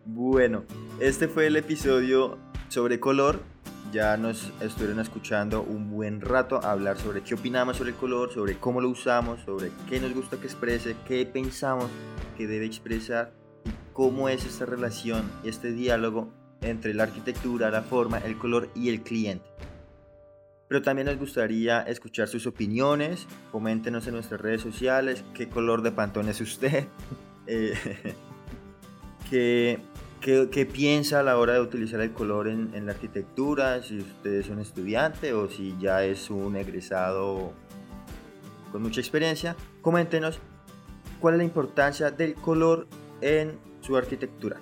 [0.06, 0.64] Bueno,
[1.00, 2.38] este fue el episodio
[2.70, 3.40] sobre color.
[3.92, 8.58] Ya nos estuvieron escuchando un buen rato hablar sobre qué opinamos sobre el color, sobre
[8.58, 11.90] cómo lo usamos, sobre qué nos gusta que exprese, qué pensamos
[12.38, 13.34] que debe expresar
[13.94, 16.30] cómo es esta relación este diálogo
[16.62, 19.46] entre la arquitectura, la forma, el color y el cliente.
[20.68, 23.28] Pero también nos gustaría escuchar sus opiniones.
[23.52, 26.86] Coméntenos en nuestras redes sociales qué color de pantón es usted.
[27.48, 27.74] Eh,
[29.30, 29.80] qué,
[30.22, 33.98] qué- qué piensa a la hora de utilizar el color en, en la arquitectura, si
[33.98, 37.52] usted es un estudiante o si ya es un egresado
[38.72, 39.56] con mucha experiencia.
[39.82, 40.40] Coméntenos
[41.20, 42.88] cuál es la importancia del color
[43.22, 44.58] en su arquitectura.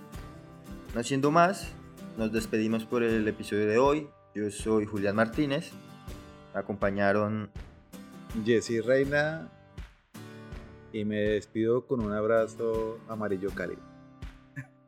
[0.96, 1.72] No siendo más,
[2.18, 4.08] nos despedimos por el episodio de hoy.
[4.34, 5.72] Yo soy Julián Martínez.
[6.54, 7.52] Me acompañaron
[8.44, 9.50] Jessy Reina.
[10.92, 13.82] Y me despido con un abrazo amarillo cálido.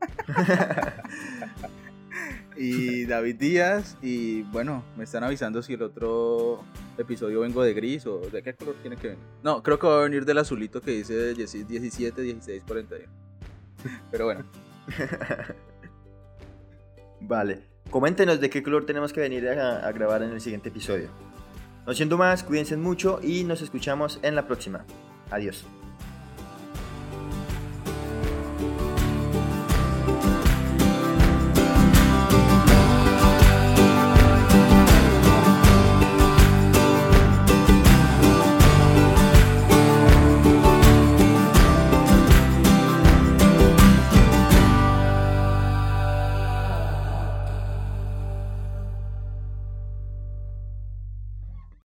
[2.57, 3.97] y David Díaz.
[4.01, 6.63] Y bueno, me están avisando si el otro
[6.97, 9.23] episodio vengo de gris o de qué color tiene que venir.
[9.43, 13.30] No, creo que va a venir del azulito que dice 17, 16, 41.
[14.11, 14.43] Pero bueno.
[17.21, 17.63] vale.
[17.89, 21.09] Coméntenos de qué color tenemos que venir a, grabar en el siguiente episodio.
[21.86, 24.86] No siendo más, cuídense mucho y nos escuchamos en la próxima.
[25.29, 25.65] Adiós.